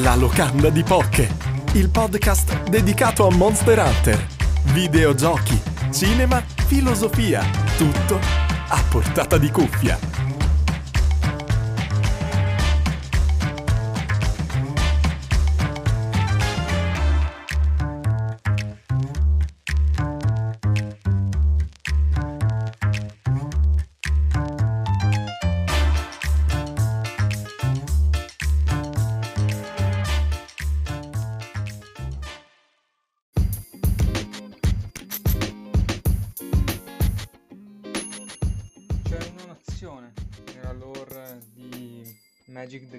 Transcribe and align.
La 0.00 0.14
locanda 0.14 0.68
di 0.68 0.82
Pokke, 0.82 1.26
il 1.72 1.88
podcast 1.88 2.68
dedicato 2.68 3.26
a 3.26 3.30
Monster 3.34 3.78
Hunter. 3.78 4.26
Videogiochi, 4.64 5.58
cinema, 5.90 6.42
filosofia, 6.66 7.42
tutto 7.78 8.18
a 8.68 8.82
portata 8.90 9.38
di 9.38 9.50
cuffia. 9.50 10.15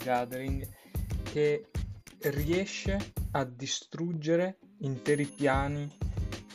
Gathering 0.07 0.65
che 1.23 1.65
riesce 2.21 2.97
a 3.31 3.43
distruggere 3.43 4.57
interi 4.79 5.25
piani 5.25 5.91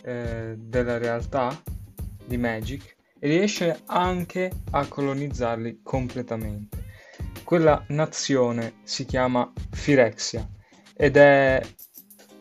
eh, 0.05 0.55
della 0.56 0.97
realtà 0.97 1.62
di 2.25 2.38
Magic 2.38 2.97
e 3.19 3.28
riesce 3.28 3.83
anche 3.87 4.51
a 4.70 4.87
colonizzarli 4.87 5.80
completamente. 5.83 6.80
Quella 7.45 7.84
nazione 7.89 8.77
si 8.84 9.05
chiama 9.05 9.53
Phyrexia 9.70 10.48
ed 10.94 11.19
è 11.19 11.61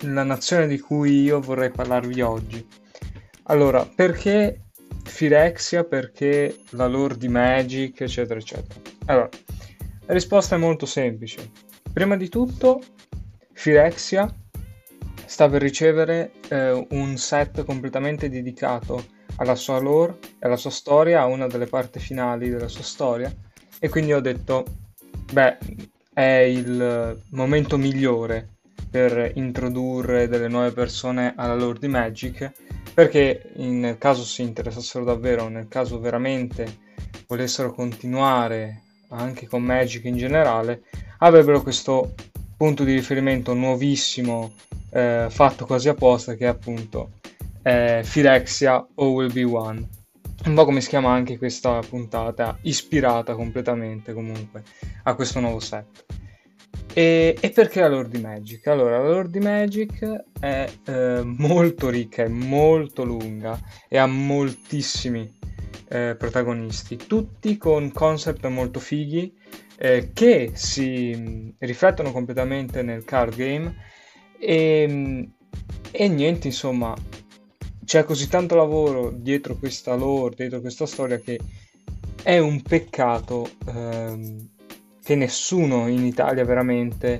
la 0.03 0.23
nazione 0.23 0.68
di 0.68 0.80
cui 0.80 1.23
io 1.23 1.42
vorrei 1.42 1.72
parlarvi 1.72 2.22
oggi. 2.22 2.66
Allora, 3.44 3.86
perché 3.86 4.68
Phyrexia? 5.03 5.84
Perché 5.84 6.58
la 6.70 6.88
lore 6.88 7.18
di 7.18 7.28
Magic, 7.28 8.00
eccetera, 8.00 8.40
eccetera. 8.40 8.80
Allora, 9.06 9.30
la 10.12 10.17
risposta 10.17 10.56
è 10.56 10.59
molto 10.59 10.86
semplice. 10.86 11.52
Prima 11.94 12.17
di 12.17 12.28
tutto, 12.28 12.81
Phyrexia 13.54 14.30
sta 15.26 15.48
per 15.48 15.62
ricevere 15.62 16.34
eh, 16.50 16.86
un 16.90 17.16
set 17.16 17.64
completamente 17.64 18.28
dedicato 18.28 19.06
alla 19.38 19.56
sua 19.56 19.80
lore 19.80 20.18
e 20.38 20.48
alla 20.48 20.58
sua 20.58 20.70
storia, 20.70 21.22
a 21.22 21.28
una 21.28 21.48
delle 21.48 21.66
parti 21.66 22.00
finali 22.00 22.50
della 22.50 22.68
sua 22.68 22.84
storia. 22.84 23.34
E 23.80 23.88
quindi 23.88 24.12
ho 24.12 24.20
detto, 24.20 24.66
beh, 25.31 25.58
è 26.14 26.40
il 26.40 27.22
momento 27.30 27.78
migliore 27.78 28.50
per 28.90 29.31
introdurre 29.36 30.28
delle 30.28 30.50
nuove 30.50 30.73
persone 30.73 31.36
alla 31.38 31.56
lore 31.56 31.80
di 31.80 31.88
Magic 31.88 32.52
perché 32.94 33.52
nel 33.56 33.98
caso 33.98 34.25
si 34.25 34.42
interessassero 34.42 35.06
davvero, 35.06 35.48
nel 35.48 35.70
caso 35.70 36.02
veramente 36.02 36.80
volessero 37.28 37.72
continuare 37.72 38.81
anche 39.12 39.48
con 39.48 39.64
Magic 39.64 40.04
in 40.06 40.17
generale, 40.17 40.84
avrebbero 41.20 41.62
questo 41.62 42.14
punto 42.58 42.84
di 42.84 42.94
riferimento 42.94 43.53
nuovissimo 43.53 44.53
eh, 44.92 45.28
fatto 45.30 45.66
quasi 45.66 45.90
apposta 45.90 46.36
che 46.36 46.45
è 46.45 46.50
appunto 46.50 47.12
eh, 47.64 48.03
Phyrexia 48.08 48.86
o 48.95 49.12
Will 49.12 49.31
Be 49.31 49.44
One. 49.44 49.88
Un 50.45 50.56
po' 50.56 50.66
come 50.66 50.81
si 50.81 50.90
chiama 50.90 51.12
anche 51.12 51.38
questa 51.38 51.80
puntata, 51.88 52.58
ispirata 52.64 53.36
completamente 53.36 54.14
comunque 54.14 54.64
a 55.03 55.14
questo 55.14 55.40
nuovo 55.40 55.59
set. 55.59 56.06
E, 56.94 57.38
e, 57.40 57.50
perché 57.52 57.80
la 57.80 57.88
lore 57.88 58.09
di 58.09 58.20
Magic? 58.20 58.68
Allora, 58.68 58.98
la 58.98 59.08
lore 59.08 59.30
di 59.30 59.40
Magic 59.40 60.24
è 60.40 60.69
eh, 60.86 61.22
molto 61.24 61.90
ricca, 61.90 62.24
è 62.24 62.28
molto 62.28 63.03
lunga 63.03 63.57
e 63.88 63.97
ha 63.97 64.07
moltissimi 64.07 65.40
eh, 65.91 66.16
protagonisti, 66.18 66.96
tutti 66.96 67.57
con 67.57 67.91
concept 67.91 68.47
molto 68.47 68.79
fighi 68.79 69.35
eh, 69.78 70.12
che 70.13 70.52
si 70.53 71.53
riflettono 71.57 72.12
completamente 72.12 72.81
nel 72.81 73.03
card 73.03 73.35
game 73.35 73.75
e, 74.40 75.30
e 75.91 76.07
niente, 76.07 76.47
insomma, 76.47 76.96
c'è 77.84 78.06
così 78.06 78.30
tanto 78.30 78.56
lavoro 78.56 79.12
dietro 79.12 79.57
questa 79.57 79.94
lore, 79.96 80.35
dietro 80.35 80.62
questa 80.62 80.85
storia 80.85 81.19
che 81.19 81.38
è 82.24 82.38
un 82.38 82.62
peccato 82.62 83.50
ehm, 83.68 84.50
che 85.03 85.16
nessuno 85.16 85.88
in 85.88 86.06
Italia 86.06 86.46
veramente 86.46 87.19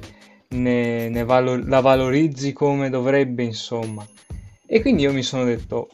ne, 0.50 1.10
ne 1.10 1.24
valo- 1.26 1.62
la 1.66 1.82
valorizzi 1.82 2.54
come 2.54 2.90
dovrebbe, 2.90 3.44
insomma. 3.44 4.08
E 4.66 4.82
quindi 4.82 5.02
io 5.02 5.12
mi 5.12 5.24
sono 5.24 5.44
detto, 5.44 5.90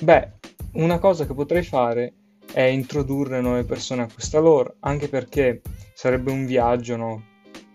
beh, 0.00 0.30
una 0.74 0.98
cosa 0.98 1.26
che 1.26 1.34
potrei 1.34 1.62
fare 1.62 2.14
è 2.52 2.62
introdurre 2.62 3.40
nuove 3.40 3.64
persone 3.64 4.02
a 4.02 4.08
questa 4.12 4.38
lore, 4.38 4.74
anche 4.80 5.08
perché 5.08 5.62
sarebbe 5.94 6.30
un 6.30 6.46
viaggio 6.46 6.96
no, 6.96 7.24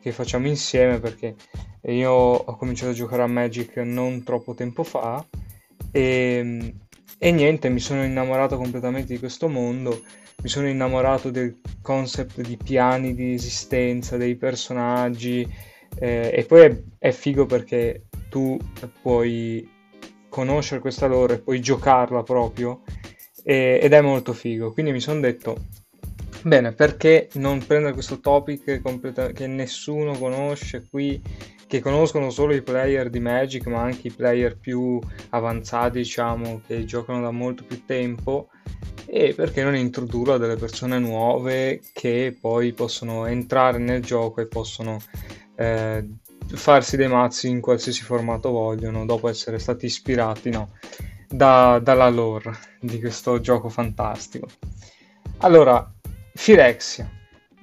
che 0.02 0.12
facciamo 0.12 0.48
insieme, 0.48 1.00
perché 1.00 1.36
io 1.84 2.12
ho 2.12 2.56
cominciato 2.56 2.92
a 2.92 2.96
giocare 2.96 3.24
a 3.24 3.28
Magic 3.28 3.78
non 3.78 4.24
troppo 4.24 4.54
tempo 4.54 4.84
fa 4.84 5.26
e, 5.92 6.74
e 7.18 7.32
niente, 7.32 7.70
mi 7.70 7.80
sono 7.80 8.04
innamorato 8.04 8.58
completamente 8.58 9.14
di 9.14 9.20
questo 9.20 9.48
mondo 9.48 10.02
mi 10.44 10.50
sono 10.50 10.68
innamorato 10.68 11.32
del 11.32 11.60
concept 11.82 12.42
di 12.42 12.58
piani 12.58 13.16
di 13.16 13.34
esistenza, 13.34 14.18
dei 14.18 14.36
personaggi 14.36 15.48
eh, 15.98 16.32
e 16.34 16.46
poi 16.46 16.62
è, 16.62 16.84
è, 17.00 17.12
figo 17.12 17.48
perché 17.48 18.06
tu 18.30 18.58
puoi 19.02 19.68
conoscere 20.30 20.80
questa 20.80 21.08
lore 21.08 21.36
e 21.36 21.40
puoi 21.40 21.60
giocarla 21.60 22.22
proprio 22.22 22.82
e, 23.48 23.80
ed 23.82 23.94
è 23.94 24.02
molto 24.02 24.34
figo. 24.34 24.74
Quindi 24.74 24.92
mi 24.92 25.00
sono 25.00 25.22
detto, 25.22 25.56
bene, 26.44 26.74
perché 26.74 27.30
non 27.36 27.66
prendere 27.66 27.94
questo 27.94 28.20
topic 28.20 28.82
completa- 28.82 29.32
che 29.32 29.48
nessuno 29.48 30.18
conosce 30.18 30.86
qui 30.90 31.22
che 31.66 31.80
conoscono 31.80 32.30
solo 32.30 32.54
i 32.54 32.62
player 32.62 33.10
di 33.10 33.20
Magic, 33.20 33.68
ma 33.68 33.82
anche 33.82 34.08
i 34.08 34.12
player 34.12 34.58
più 34.58 35.00
avanzati, 35.30 36.00
diciamo, 36.00 36.62
che 36.66 36.84
giocano 36.86 37.22
da 37.22 37.32
molto 37.32 37.64
più 37.64 37.84
tempo 37.86 38.50
e 39.06 39.34
perché 39.34 39.64
non 39.64 39.76
introdurlo 39.76 40.34
a 40.34 40.38
delle 40.38 40.58
persone 40.58 41.00
nuove 41.00 41.82
che 41.94 42.38
poi 42.40 42.74
possono 42.74 43.26
entrare 43.26 43.78
nel 43.78 44.02
gioco 44.02 44.42
e 44.42 44.48
possono 44.48 45.00
eh, 45.56 46.06
farsi 46.48 46.98
dei 46.98 47.08
mazzi 47.08 47.48
in 47.48 47.62
qualsiasi 47.62 48.04
formato 48.04 48.52
vogliono 48.52 49.06
dopo 49.06 49.30
essere 49.30 49.60
stati 49.60 49.86
ispirati 49.86 50.50
no, 50.50 50.72
da, 51.28 51.80
dalla 51.80 52.10
lore 52.10 52.58
di 52.80 53.00
questo 53.00 53.40
gioco 53.40 53.70
fantastico. 53.70 54.48
Allora, 55.40 55.92
Phyrexia. 56.34 57.10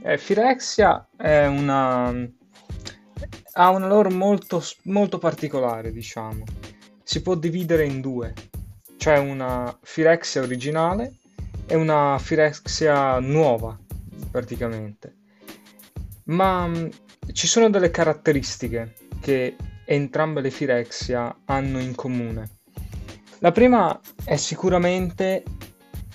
Eh, 0.02 0.18
Phyrexia 0.18 1.08
è 1.16 1.46
una... 1.46 2.08
ha 3.52 3.70
una 3.70 3.86
lore 3.86 4.10
molto, 4.10 4.62
molto 4.84 5.18
particolare, 5.18 5.92
diciamo. 5.92 6.44
Si 7.02 7.22
può 7.22 7.34
dividere 7.34 7.84
in 7.84 8.00
due. 8.00 8.32
C'è 8.96 9.18
una 9.18 9.76
Phyrexia 9.82 10.42
originale 10.42 11.18
è 11.66 11.74
una 11.74 12.20
Phyrexia 12.22 13.18
nuova 13.20 13.78
praticamente. 14.30 15.16
Ma 16.24 16.66
mm, 16.66 16.86
ci 17.32 17.46
sono 17.46 17.70
delle 17.70 17.90
caratteristiche 17.90 18.94
che 19.20 19.56
entrambe 19.84 20.40
le 20.40 20.50
Phyrexia 20.50 21.34
hanno 21.46 21.80
in 21.80 21.94
comune. 21.94 22.53
La 23.44 23.52
prima 23.52 24.00
è 24.24 24.36
sicuramente 24.36 25.42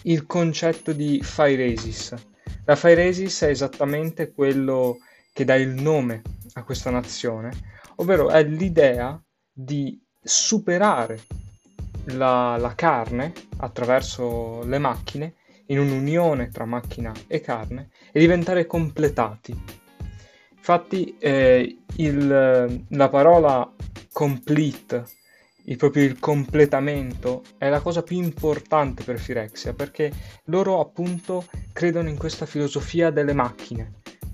il 0.06 0.26
concetto 0.26 0.94
di 0.94 1.24
Phyresis. 1.24 2.16
La 2.66 2.76
Phyresis 2.76 3.44
è 3.44 3.50
esattamente 3.50 4.34
quello 4.34 4.98
che 5.32 5.46
dà 5.46 5.54
il 5.54 5.70
nome 5.70 6.24
a 6.54 6.64
questa 6.64 6.90
nazione, 6.90 7.52
ovvero 7.98 8.32
è 8.32 8.44
l'idea 8.44 9.22
di 9.54 10.04
superare 10.20 11.22
la, 12.06 12.58
la 12.58 12.74
carne 12.74 13.32
attraverso 13.58 14.64
le 14.64 14.80
macchine 14.80 15.36
in 15.68 15.78
un'unione 15.78 16.50
tra 16.50 16.66
macchina 16.66 17.14
e 17.28 17.42
carne 17.42 17.92
e 18.12 18.20
diventare 18.20 18.66
completati. 18.66 19.56
Infatti 20.58 21.16
eh, 21.20 21.78
il, 21.98 22.86
la 22.88 23.10
parola 23.10 23.72
complete, 24.12 25.06
il, 25.70 25.78
proprio 25.78 26.04
il 26.04 26.20
completamento, 26.20 27.44
è 27.58 27.70
la 27.70 27.80
cosa 27.80 28.04
più 28.04 28.18
importante 28.18 29.04
per 29.04 29.20
Firexia 29.20 29.74
perché 29.74 30.12
loro 30.46 30.80
appunto 30.80 31.46
credono 31.72 32.10
in 32.10 32.18
questa 32.18 32.46
filosofia 32.46 33.12
delle 33.12 33.34
macchine. 33.34 33.94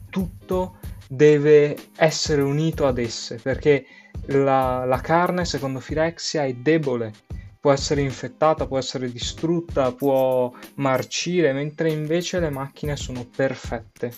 Tutto 0.10 0.78
deve 1.08 1.76
essere 1.98 2.42
unito 2.42 2.88
ad 2.88 2.98
esse 2.98 3.36
perché 3.42 3.86
la, 4.28 4.86
la 4.86 5.02
carne 5.02 5.46
secondo 5.46 5.80
Firexia 5.80 6.46
è 6.46 6.54
debole 6.54 7.14
può 7.60 7.74
essere 7.74 8.02
infettata, 8.02 8.68
può 8.68 8.78
essere 8.78 9.12
distrutta, 9.12 9.92
può 9.92 10.54
marcire, 10.76 11.52
mentre 11.52 11.90
invece 11.90 12.40
le 12.40 12.52
macchine 12.52 12.96
sono 12.96 13.26
perfette 13.26 14.14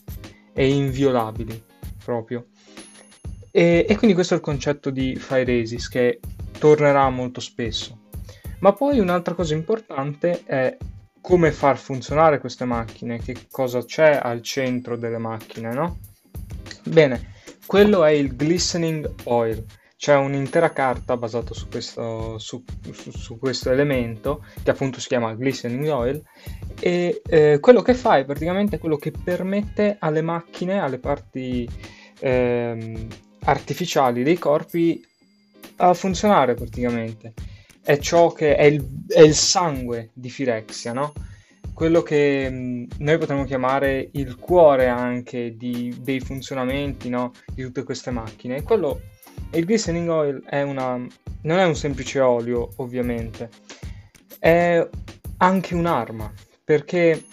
e 0.51 0.67
inviolabili 0.67 1.63
proprio. 2.03 2.47
E, 3.49 3.85
e 3.87 3.95
quindi 3.95 4.13
questo 4.13 4.33
è 4.33 4.37
il 4.37 4.43
concetto 4.43 4.89
di 4.89 5.15
Fireasis 5.15 5.87
che 5.87 6.19
tornerà 6.57 7.09
molto 7.09 7.39
spesso. 7.39 8.05
Ma 8.59 8.73
poi 8.73 8.99
un'altra 8.99 9.33
cosa 9.33 9.53
importante 9.53 10.43
è 10.45 10.77
come 11.21 11.51
far 11.51 11.77
funzionare 11.77 12.39
queste 12.39 12.65
macchine, 12.65 13.19
che 13.19 13.35
cosa 13.51 13.83
c'è 13.83 14.19
al 14.21 14.41
centro 14.41 14.97
delle 14.97 15.17
macchine, 15.17 15.73
no? 15.73 15.99
Bene, 16.83 17.35
quello 17.65 18.05
è 18.05 18.11
il 18.11 18.33
glistening 18.33 19.13
oil, 19.25 19.63
c'è 19.97 20.15
un'intera 20.15 20.71
carta 20.71 21.17
basata 21.17 21.53
su 21.53 21.67
questo, 21.67 22.37
su, 22.37 22.63
su, 22.91 23.11
su 23.11 23.37
questo, 23.39 23.71
elemento 23.71 24.45
che 24.63 24.69
appunto 24.69 24.99
si 24.99 25.07
chiama 25.07 25.33
glistening 25.33 25.87
oil 25.89 26.23
e 26.79 27.21
eh, 27.25 27.57
quello 27.59 27.81
che 27.81 27.95
fa 27.95 28.17
è 28.17 28.25
praticamente 28.25 28.77
quello 28.77 28.95
che 28.95 29.11
permette 29.11 29.97
alle 29.99 30.21
macchine, 30.21 30.79
alle 30.79 30.99
parti 30.99 31.67
eh, 32.19 33.07
artificiali 33.43 34.23
dei 34.23 34.37
corpi 34.37 35.03
a 35.77 35.93
funzionare 35.93 36.53
praticamente. 36.53 37.33
È 37.81 37.97
ciò 37.97 38.31
che 38.31 38.55
è 38.55 38.63
il, 38.63 39.05
è 39.07 39.21
il 39.21 39.33
sangue 39.33 40.09
di 40.13 40.29
Firexia, 40.29 40.93
no? 40.93 41.13
quello 41.73 42.01
che 42.01 42.49
mh, 42.49 42.87
noi 42.97 43.17
potremmo 43.19 43.43
chiamare 43.43 44.09
il 44.13 44.37
cuore 44.37 44.87
anche 44.87 45.55
di, 45.55 45.95
dei 46.01 46.19
funzionamenti 46.19 47.07
no? 47.07 47.33
di 47.53 47.61
tutte 47.63 47.83
queste 47.83 48.09
macchine. 48.09 48.63
Quello, 48.63 49.01
il 49.51 49.63
glistening 49.63 50.09
oil 50.09 50.43
è 50.43 50.63
una, 50.63 50.97
non 51.41 51.59
è 51.59 51.63
un 51.65 51.75
semplice 51.75 52.19
olio, 52.19 52.71
ovviamente, 52.77 53.49
è 54.39 54.85
anche 55.37 55.75
un'arma, 55.75 56.33
perché 56.63 57.23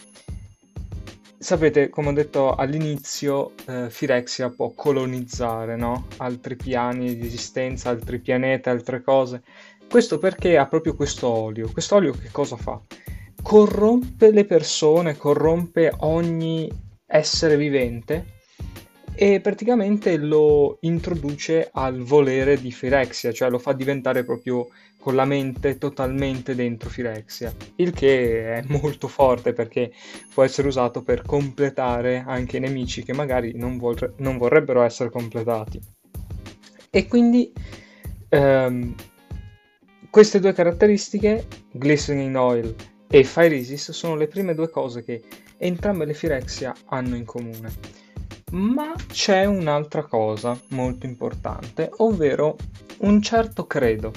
sapete, 1.44 1.90
come 1.90 2.08
ho 2.08 2.12
detto 2.12 2.54
all'inizio, 2.54 3.52
eh, 3.66 3.90
Firexia 3.90 4.48
può 4.48 4.72
colonizzare 4.74 5.76
no? 5.76 6.06
altri 6.16 6.56
piani 6.56 7.16
di 7.16 7.26
esistenza, 7.26 7.90
altri 7.90 8.18
pianeti, 8.18 8.70
altre 8.70 9.02
cose. 9.02 9.42
Questo 9.88 10.18
perché 10.18 10.56
ha 10.56 10.66
proprio 10.66 10.96
questo 10.96 11.28
olio. 11.28 11.70
Questo 11.70 11.96
olio 11.96 12.12
che 12.12 12.30
cosa 12.32 12.56
fa? 12.56 12.80
corrompe 13.42 14.30
le 14.30 14.46
persone, 14.46 15.18
corrompe 15.18 15.92
ogni 15.98 16.66
essere 17.06 17.58
vivente 17.58 18.33
e 19.14 19.40
praticamente 19.40 20.16
lo 20.16 20.78
introduce 20.80 21.68
al 21.72 22.00
volere 22.00 22.60
di 22.60 22.72
Firexia, 22.72 23.32
cioè 23.32 23.48
lo 23.48 23.58
fa 23.58 23.72
diventare 23.72 24.24
proprio 24.24 24.68
con 24.98 25.14
la 25.14 25.24
mente 25.24 25.78
totalmente 25.78 26.54
dentro 26.54 26.88
Firexia, 26.88 27.54
il 27.76 27.92
che 27.92 28.54
è 28.54 28.64
molto 28.68 29.06
forte 29.06 29.52
perché 29.52 29.92
può 30.32 30.42
essere 30.42 30.68
usato 30.68 31.02
per 31.02 31.22
completare 31.22 32.24
anche 32.26 32.56
i 32.56 32.60
nemici 32.60 33.04
che 33.04 33.12
magari 33.12 33.52
non, 33.54 33.76
vor- 33.76 34.14
non 34.18 34.38
vorrebbero 34.38 34.82
essere 34.82 35.10
completati. 35.10 35.78
E 36.90 37.06
quindi 37.06 37.52
ehm, 38.30 38.94
queste 40.10 40.40
due 40.40 40.52
caratteristiche, 40.52 41.46
Glistening 41.70 42.34
Oil 42.36 42.74
e 43.08 43.24
Firesis 43.24 43.90
sono 43.90 44.16
le 44.16 44.26
prime 44.26 44.54
due 44.54 44.70
cose 44.70 45.04
che 45.04 45.22
entrambe 45.58 46.04
le 46.04 46.14
Firexia 46.14 46.74
hanno 46.86 47.14
in 47.14 47.24
comune. 47.24 48.03
Ma 48.54 48.92
c'è 49.08 49.44
un'altra 49.44 50.04
cosa 50.04 50.58
molto 50.70 51.06
importante, 51.06 51.90
ovvero 51.98 52.56
un 52.98 53.20
certo 53.20 53.66
credo. 53.66 54.12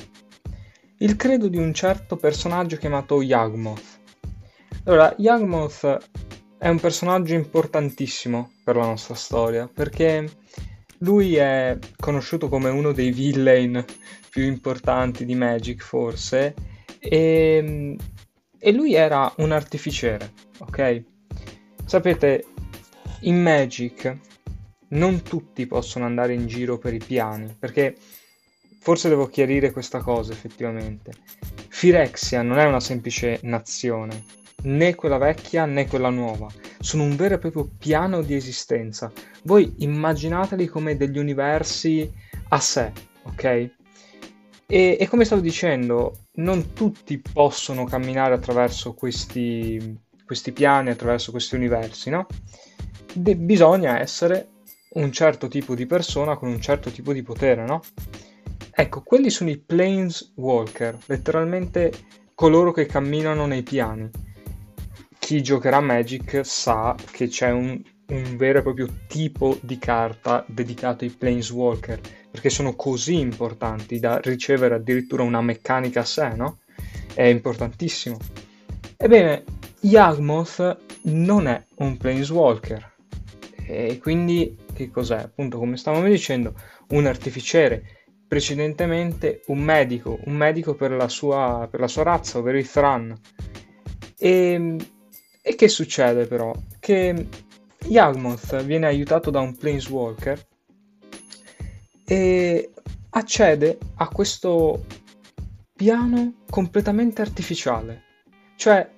Il 1.00 1.16
credo 1.16 1.48
di 1.48 1.58
un 1.58 1.74
certo 1.74 2.16
personaggio 2.16 2.78
chiamato 2.78 3.22
Yagmoth. 3.22 4.00
Allora, 4.86 5.14
Yagmoth 5.18 5.98
è 6.58 6.70
un 6.70 6.80
personaggio 6.80 7.34
importantissimo 7.34 8.52
per 8.64 8.76
la 8.76 8.86
nostra 8.86 9.16
storia, 9.16 9.68
perché 9.68 10.30
lui 11.00 11.36
è 11.36 11.78
conosciuto 12.00 12.48
come 12.48 12.70
uno 12.70 12.92
dei 12.92 13.12
villain 13.12 13.84
più 14.30 14.44
importanti 14.44 15.26
di 15.26 15.36
Magic, 15.36 15.82
forse, 15.82 16.54
e 17.00 17.96
e 18.60 18.72
lui 18.72 18.96
era 18.96 19.32
un 19.38 19.52
artificiere, 19.52 20.34
ok? 20.60 21.04
Sapete, 21.86 22.46
in 23.22 23.42
Magic 23.42 24.18
non 24.90 25.22
tutti 25.22 25.66
possono 25.66 26.06
andare 26.06 26.34
in 26.34 26.48
giro 26.48 26.78
per 26.78 26.94
i 26.94 27.02
piani, 27.06 27.56
perché 27.58 27.96
forse 28.80 29.10
devo 29.10 29.28
chiarire 29.28 29.72
questa 29.72 30.00
cosa 30.00 30.32
effettivamente. 30.32 31.12
Firexia 31.70 32.42
non 32.42 32.58
è 32.60 32.66
una 32.66 32.80
semplice 32.80 33.40
nazione, 33.44 34.24
né 34.64 34.96
quella 34.96 35.18
vecchia 35.18 35.66
né 35.66 35.88
quella 35.88 36.10
nuova, 36.10 36.48
sono 36.80 37.04
un 37.04 37.16
vero 37.16 37.36
e 37.36 37.40
proprio 37.40 37.70
piano 37.78 38.22
di 38.22 38.34
esistenza. 38.36 39.12
Voi 39.44 39.76
immaginateli 39.80 40.68
come 40.68 40.96
degli 40.96 41.18
universi 41.18 42.12
a 42.50 42.60
sé, 42.60 42.92
ok? 43.24 43.44
E, 44.70 44.98
e, 45.00 45.08
come 45.08 45.24
stavo 45.24 45.42
dicendo, 45.42 46.26
non 46.36 46.74
tutti 46.74 47.20
possono 47.20 47.86
camminare 47.86 48.34
attraverso 48.34 48.94
questi, 48.94 49.98
questi 50.26 50.52
piani, 50.52 50.90
attraverso 50.90 51.32
questi 51.32 51.56
universi, 51.56 52.10
no? 52.10 52.28
De- 53.14 53.38
bisogna 53.38 54.00
essere 54.00 54.50
un 54.94 55.12
certo 55.12 55.48
tipo 55.48 55.76
di 55.76 55.86
persona 55.86 56.38
con 56.38 56.50
un 56.50 56.62
certo 56.62 56.90
tipo 56.90 57.14
di 57.14 57.24
potere, 57.24 57.66
no? 57.66 57.82
Ecco, 58.72 59.02
quelli 59.02 59.30
sono 59.30 59.50
i 59.50 59.58
Planeswalker, 59.58 60.98
letteralmente 61.08 61.92
coloro 62.36 62.72
che 62.72 62.86
camminano 62.86 63.46
nei 63.46 63.64
piani. 63.64 64.10
Chi 65.18 65.42
giocherà 65.42 65.82
Magic 65.82 66.42
sa 66.46 66.96
che 67.12 67.28
c'è 67.28 67.52
un, 67.52 67.82
un 68.10 68.38
vero 68.38 68.60
e 68.60 68.62
proprio 68.62 68.88
tipo 69.08 69.58
di 69.62 69.78
carta 69.80 70.46
dedicato 70.48 71.04
ai 71.04 71.10
Planeswalker 71.10 72.00
perché 72.30 72.50
sono 72.50 72.76
così 72.76 73.20
importanti 73.20 74.00
da 74.00 74.20
ricevere 74.22 74.76
addirittura 74.76 75.24
una 75.24 75.42
meccanica 75.42 76.02
a 76.02 76.06
sé, 76.06 76.30
no? 76.36 76.60
È 77.14 77.24
importantissimo. 77.24 78.18
Ebbene, 78.96 79.44
Yagmoth 79.82 80.78
non 81.04 81.48
è 81.48 81.64
un 81.78 81.98
Planeswalker. 81.98 82.94
E 83.66 83.98
quindi 84.00 84.56
che 84.78 84.92
cos'è? 84.92 85.18
Appunto, 85.18 85.58
come 85.58 85.76
stavamo 85.76 86.08
dicendo, 86.08 86.54
un 86.90 87.06
artificiere. 87.06 87.84
Precedentemente 88.28 89.42
un 89.48 89.60
medico, 89.60 90.20
un 90.26 90.36
medico 90.36 90.76
per 90.76 90.92
la 90.92 91.08
sua, 91.08 91.68
per 91.70 91.80
la 91.80 91.88
sua 91.88 92.04
razza, 92.04 92.38
ovvero 92.38 92.58
i 92.58 92.64
Thran. 92.64 93.16
E, 94.18 94.76
e 95.42 95.56
che 95.56 95.68
succede 95.68 96.26
però? 96.28 96.54
Che 96.80 97.28
Yagmoth 97.86 98.64
viene 98.64 98.86
aiutato 98.88 99.30
da 99.30 99.40
un 99.40 99.56
Planeswalker 99.56 100.46
e 102.06 102.72
accede 103.12 103.78
a 103.96 104.08
questo 104.10 104.86
piano 105.74 106.44
completamente 106.50 107.22
artificiale. 107.22 108.04
Cioè, 108.58 108.90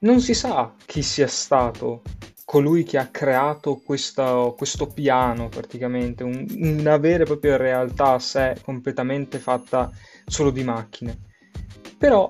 non 0.00 0.20
si 0.20 0.34
sa 0.34 0.72
chi 0.86 1.02
sia 1.02 1.26
stato 1.26 2.02
colui 2.48 2.82
che 2.82 2.96
ha 2.96 3.08
creato 3.08 3.76
questa, 3.76 4.54
questo 4.56 4.86
piano, 4.86 5.50
praticamente, 5.50 6.24
un, 6.24 6.46
una 6.56 6.96
vera 6.96 7.24
e 7.24 7.26
propria 7.26 7.58
realtà 7.58 8.12
a 8.12 8.18
sé, 8.18 8.56
completamente 8.64 9.38
fatta 9.38 9.90
solo 10.24 10.48
di 10.50 10.64
macchine. 10.64 11.18
Però 11.98 12.26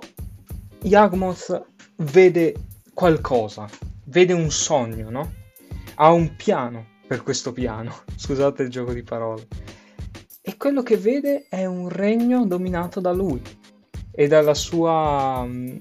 Yagmoth 0.83 1.67
vede 1.99 2.53
qualcosa, 2.93 3.69
vede 4.07 4.33
un 4.33 4.51
sogno, 4.51 5.09
no? 5.09 5.33
Ha 5.95 6.11
un 6.11 6.35
piano 6.35 6.85
per 7.07 7.23
questo 7.23 7.53
piano. 7.53 7.95
Scusate 8.17 8.65
il 8.65 8.71
gioco 8.71 8.93
di 8.93 9.05
parole 9.05 9.47
e 10.41 10.57
quello 10.57 10.83
che 10.83 10.97
vede 10.97 11.47
è 11.49 11.65
un 11.65 11.89
regno 11.89 12.45
dominato 12.45 12.99
da 12.99 13.13
lui 13.13 13.41
e 14.11 14.27
dalla 14.27 14.55
sua 14.55 15.45
mm, 15.47 15.77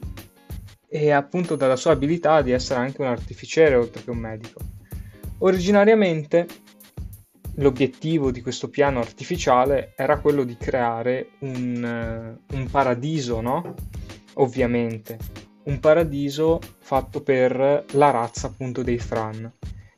e 0.99 1.11
appunto 1.11 1.55
dalla 1.55 1.75
sua 1.75 1.91
abilità 1.91 2.41
di 2.41 2.51
essere 2.51 2.79
anche 2.79 3.01
un 3.01 3.07
artificiere 3.07 3.75
oltre 3.75 4.03
che 4.03 4.09
un 4.09 4.17
medico. 4.17 4.59
Originariamente 5.39 6.47
l'obiettivo 7.55 8.31
di 8.31 8.41
questo 8.41 8.69
piano 8.69 8.99
artificiale 8.99 9.93
era 9.95 10.19
quello 10.19 10.43
di 10.43 10.57
creare 10.57 11.29
un, 11.39 11.83
eh, 12.49 12.55
un 12.55 12.69
paradiso, 12.69 13.41
no? 13.41 13.75
Ovviamente, 14.35 15.17
un 15.65 15.79
paradiso 15.79 16.59
fatto 16.79 17.21
per 17.21 17.85
la 17.91 18.09
razza 18.09 18.47
appunto 18.47 18.81
dei 18.81 18.97
Thran. 18.97 19.51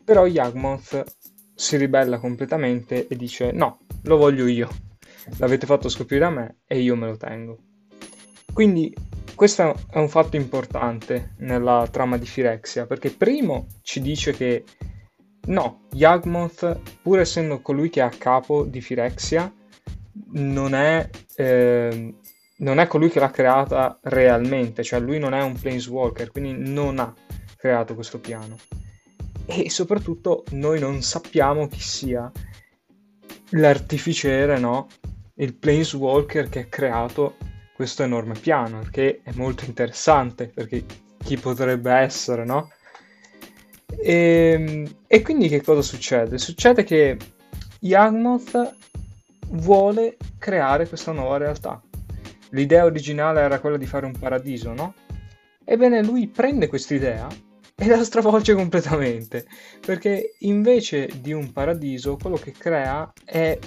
Però 0.03 0.25
Yagmoth 0.25 1.03
si 1.55 1.77
ribella 1.77 2.19
completamente 2.19 3.07
e 3.07 3.15
dice 3.15 3.51
no, 3.51 3.79
lo 4.03 4.17
voglio 4.17 4.47
io. 4.47 4.67
L'avete 5.37 5.65
fatto 5.65 5.87
scoprire 5.87 6.25
a 6.25 6.29
me 6.29 6.57
e 6.67 6.79
io 6.79 6.95
me 6.95 7.07
lo 7.07 7.17
tengo. 7.17 7.57
Quindi 8.51 8.93
questo 9.39 9.73
è 9.89 9.97
un 9.97 10.09
fatto 10.09 10.35
importante 10.35 11.35
nella 11.37 11.87
trama 11.89 12.17
di 12.17 12.25
Firexia, 12.25 12.85
perché 12.85 13.09
primo 13.09 13.67
ci 13.83 14.01
dice 14.01 14.33
che 14.33 14.65
no, 15.45 15.87
Yagmoth, 15.93 16.81
pur 17.01 17.19
essendo 17.19 17.61
colui 17.61 17.89
che 17.89 18.01
è 18.01 18.03
a 18.03 18.09
capo 18.09 18.65
di 18.65 18.81
Firexia, 18.81 19.49
non 20.33 20.75
è, 20.75 21.09
eh, 21.37 22.15
non 22.57 22.79
è 22.79 22.87
colui 22.87 23.07
che 23.09 23.21
l'ha 23.21 23.31
creata 23.31 23.97
realmente, 24.03 24.83
cioè 24.83 24.99
lui 24.99 25.19
non 25.19 25.33
è 25.33 25.41
un 25.41 25.57
Planeswalker, 25.57 26.31
quindi 26.31 26.69
non 26.69 26.99
ha 26.99 27.13
creato 27.55 27.95
questo 27.95 28.19
piano. 28.19 28.57
E 29.45 29.69
soprattutto 29.69 30.43
noi 30.51 30.81
non 30.81 31.01
sappiamo 31.01 31.69
chi 31.69 31.79
sia 31.79 32.29
l'artificiere, 33.51 34.59
no? 34.59 34.87
Il 35.35 35.55
planeswalker 35.55 36.49
che 36.49 36.59
ha 36.59 36.65
creato 36.65 37.37
questo 37.79 38.03
enorme 38.03 38.37
piano, 38.37 38.81
che 38.91 39.21
è 39.23 39.31
molto 39.35 39.63
interessante, 39.63 40.51
perché 40.53 40.83
chi 41.23 41.37
potrebbe 41.37 41.89
essere, 41.93 42.43
no? 42.43 42.69
E, 43.97 44.51
ehm, 44.53 44.95
e 45.07 45.21
quindi 45.21 45.47
che 45.47 45.61
cosa 45.61 45.81
succede? 45.81 46.37
Succede 46.37 46.83
che 46.83 47.17
Yagmoth 47.79 48.75
vuole 49.51 50.17
creare 50.37 50.89
questa 50.89 51.13
nuova 51.13 51.37
realtà. 51.37 51.81
L'idea 52.49 52.83
originale 52.83 53.39
era 53.39 53.61
quella 53.61 53.77
di 53.77 53.85
fare 53.85 54.05
un 54.05 54.19
paradiso, 54.19 54.73
no? 54.73 54.93
Ebbene, 55.63 56.03
lui 56.03 56.27
prende 56.27 56.67
quest'idea 56.67 57.29
e 57.77 57.87
la 57.87 58.03
stravolge 58.03 58.55
completamente, 58.55 59.47
perché 59.79 60.35
invece 60.39 61.09
di 61.21 61.31
un 61.31 61.53
paradiso, 61.53 62.17
quello 62.17 62.35
che 62.35 62.51
crea 62.51 63.09
è 63.23 63.57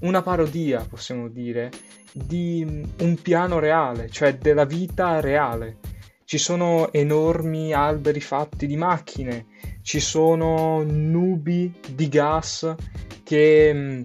una 0.00 0.22
parodia, 0.22 0.86
possiamo 0.88 1.28
dire, 1.28 1.70
di 2.16 2.84
un 3.00 3.20
piano 3.20 3.58
reale, 3.58 4.08
cioè 4.10 4.36
della 4.36 4.64
vita 4.64 5.20
reale. 5.20 5.78
Ci 6.24 6.38
sono 6.38 6.90
enormi 6.92 7.72
alberi 7.72 8.20
fatti 8.20 8.66
di 8.66 8.76
macchine, 8.76 9.46
ci 9.82 10.00
sono 10.00 10.82
nubi 10.82 11.72
di 11.88 12.08
gas 12.08 12.74
che 13.22 13.72
mh, 13.72 14.04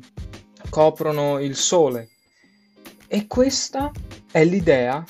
coprono 0.70 1.40
il 1.40 1.56
sole. 1.56 2.10
E 3.08 3.28
questa 3.28 3.92
è 4.32 4.44
l'idea 4.44 5.04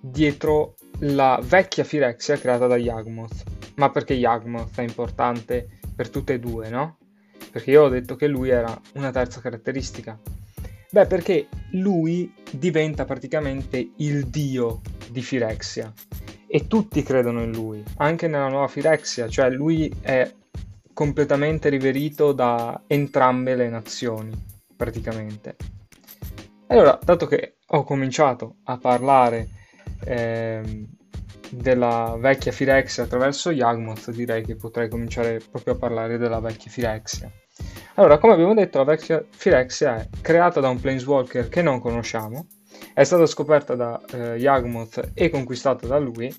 dietro 0.00 0.74
la 1.00 1.38
vecchia 1.42 1.84
Firexia 1.84 2.38
creata 2.38 2.66
da 2.66 2.76
Yagmoth. 2.76 3.44
Ma 3.76 3.90
perché 3.90 4.14
Yagmoth 4.14 4.78
è 4.78 4.82
importante 4.82 5.68
per 5.94 6.08
tutte 6.08 6.34
e 6.34 6.40
due, 6.40 6.68
no? 6.68 6.96
Perché 7.52 7.70
io 7.70 7.84
ho 7.84 7.88
detto 7.88 8.16
che 8.16 8.26
lui 8.26 8.48
era 8.48 8.78
una 8.94 9.10
terza 9.10 9.40
caratteristica. 9.40 10.18
Beh, 10.90 11.06
perché 11.06 11.48
lui 11.72 12.32
diventa 12.50 13.04
praticamente 13.04 13.92
il 13.96 14.26
dio 14.28 14.80
di 15.10 15.20
Firexia 15.20 15.92
e 16.46 16.66
tutti 16.66 17.02
credono 17.02 17.42
in 17.42 17.52
lui, 17.52 17.82
anche 17.96 18.28
nella 18.28 18.48
nuova 18.48 18.68
Firexia, 18.68 19.28
cioè 19.28 19.50
lui 19.50 19.92
è 20.00 20.32
completamente 20.92 21.68
riverito 21.68 22.32
da 22.32 22.84
entrambe 22.86 23.54
le 23.54 23.68
nazioni, 23.68 24.32
praticamente. 24.74 25.56
Allora, 26.68 26.98
dato 27.02 27.26
che 27.26 27.56
ho 27.66 27.84
cominciato 27.84 28.56
a 28.64 28.78
parlare 28.78 29.48
eh, 30.04 30.86
della 31.50 32.16
vecchia 32.18 32.52
Firexia 32.52 33.04
attraverso 33.04 33.50
Yagmoth, 33.50 34.10
direi 34.10 34.44
che 34.44 34.56
potrei 34.56 34.88
cominciare 34.88 35.40
proprio 35.50 35.74
a 35.74 35.78
parlare 35.78 36.16
della 36.16 36.40
vecchia 36.40 36.70
Firexia. 36.70 37.30
Allora, 37.94 38.18
come 38.18 38.34
abbiamo 38.34 38.54
detto, 38.54 38.78
la 38.78 38.84
vecchia 38.84 39.24
Firexia 39.28 39.96
è 39.96 40.08
creata 40.20 40.60
da 40.60 40.68
un 40.68 40.78
Planeswalker 40.80 41.48
che 41.48 41.62
non 41.62 41.80
conosciamo, 41.80 42.46
è 42.92 43.04
stata 43.04 43.24
scoperta 43.26 43.74
da 43.74 44.00
eh, 44.12 44.36
Yagmoth 44.36 45.12
e 45.14 45.30
conquistata 45.30 45.86
da 45.86 45.98
lui 45.98 46.34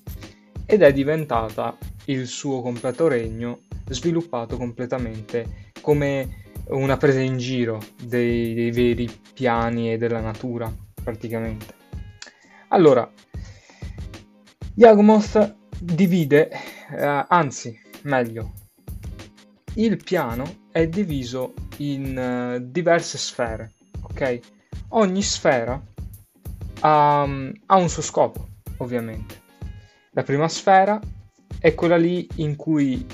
ed 0.66 0.82
è 0.82 0.92
diventata 0.92 1.76
il 2.06 2.26
suo 2.26 2.60
completo 2.60 3.08
regno 3.08 3.60
sviluppato 3.88 4.56
completamente 4.56 5.70
come 5.80 6.44
una 6.68 6.96
presa 6.96 7.20
in 7.20 7.38
giro 7.38 7.80
dei, 8.02 8.54
dei 8.54 8.70
veri 8.70 9.10
piani 9.32 9.92
e 9.92 9.96
della 9.96 10.20
natura 10.20 10.72
praticamente. 11.02 11.74
Allora, 12.68 13.10
Yagmoth 14.74 15.56
divide, 15.80 16.50
eh, 16.90 17.24
anzi, 17.28 17.76
meglio, 18.02 18.52
il 19.74 19.96
piano 20.02 20.66
è 20.78 20.86
diviso 20.86 21.54
in 21.78 22.60
uh, 22.60 22.64
diverse 22.70 23.18
sfere, 23.18 23.72
ok? 24.00 24.38
Ogni 24.90 25.22
sfera 25.22 25.82
ha, 26.80 27.22
ha 27.22 27.76
un 27.76 27.88
suo 27.88 28.02
scopo, 28.02 28.46
ovviamente. 28.76 29.42
La 30.12 30.22
prima 30.22 30.46
sfera 30.48 31.00
è 31.58 31.74
quella 31.74 31.96
lì 31.96 32.28
in 32.36 32.54
cui 32.54 33.04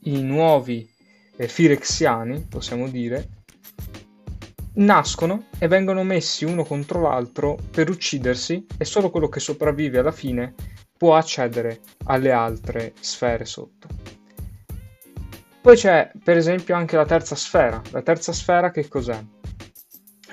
i 0.00 0.22
nuovi 0.22 0.90
eh, 1.36 1.46
firexiani, 1.46 2.46
possiamo 2.48 2.88
dire, 2.88 3.28
nascono 4.74 5.44
e 5.60 5.68
vengono 5.68 6.02
messi 6.02 6.44
uno 6.44 6.64
contro 6.64 7.02
l'altro 7.02 7.56
per 7.70 7.88
uccidersi 7.88 8.66
e 8.76 8.84
solo 8.84 9.10
quello 9.10 9.28
che 9.28 9.38
sopravvive 9.38 10.00
alla 10.00 10.10
fine 10.10 10.54
può 10.96 11.14
accedere 11.14 11.78
alle 12.06 12.32
altre 12.32 12.94
sfere 12.98 13.44
sotto. 13.44 14.07
Poi 15.60 15.76
c'è 15.76 16.10
per 16.22 16.36
esempio 16.36 16.74
anche 16.74 16.96
la 16.96 17.04
terza 17.04 17.34
sfera. 17.34 17.80
La 17.90 18.02
terza 18.02 18.32
sfera 18.32 18.70
che 18.70 18.88
cos'è? 18.88 19.18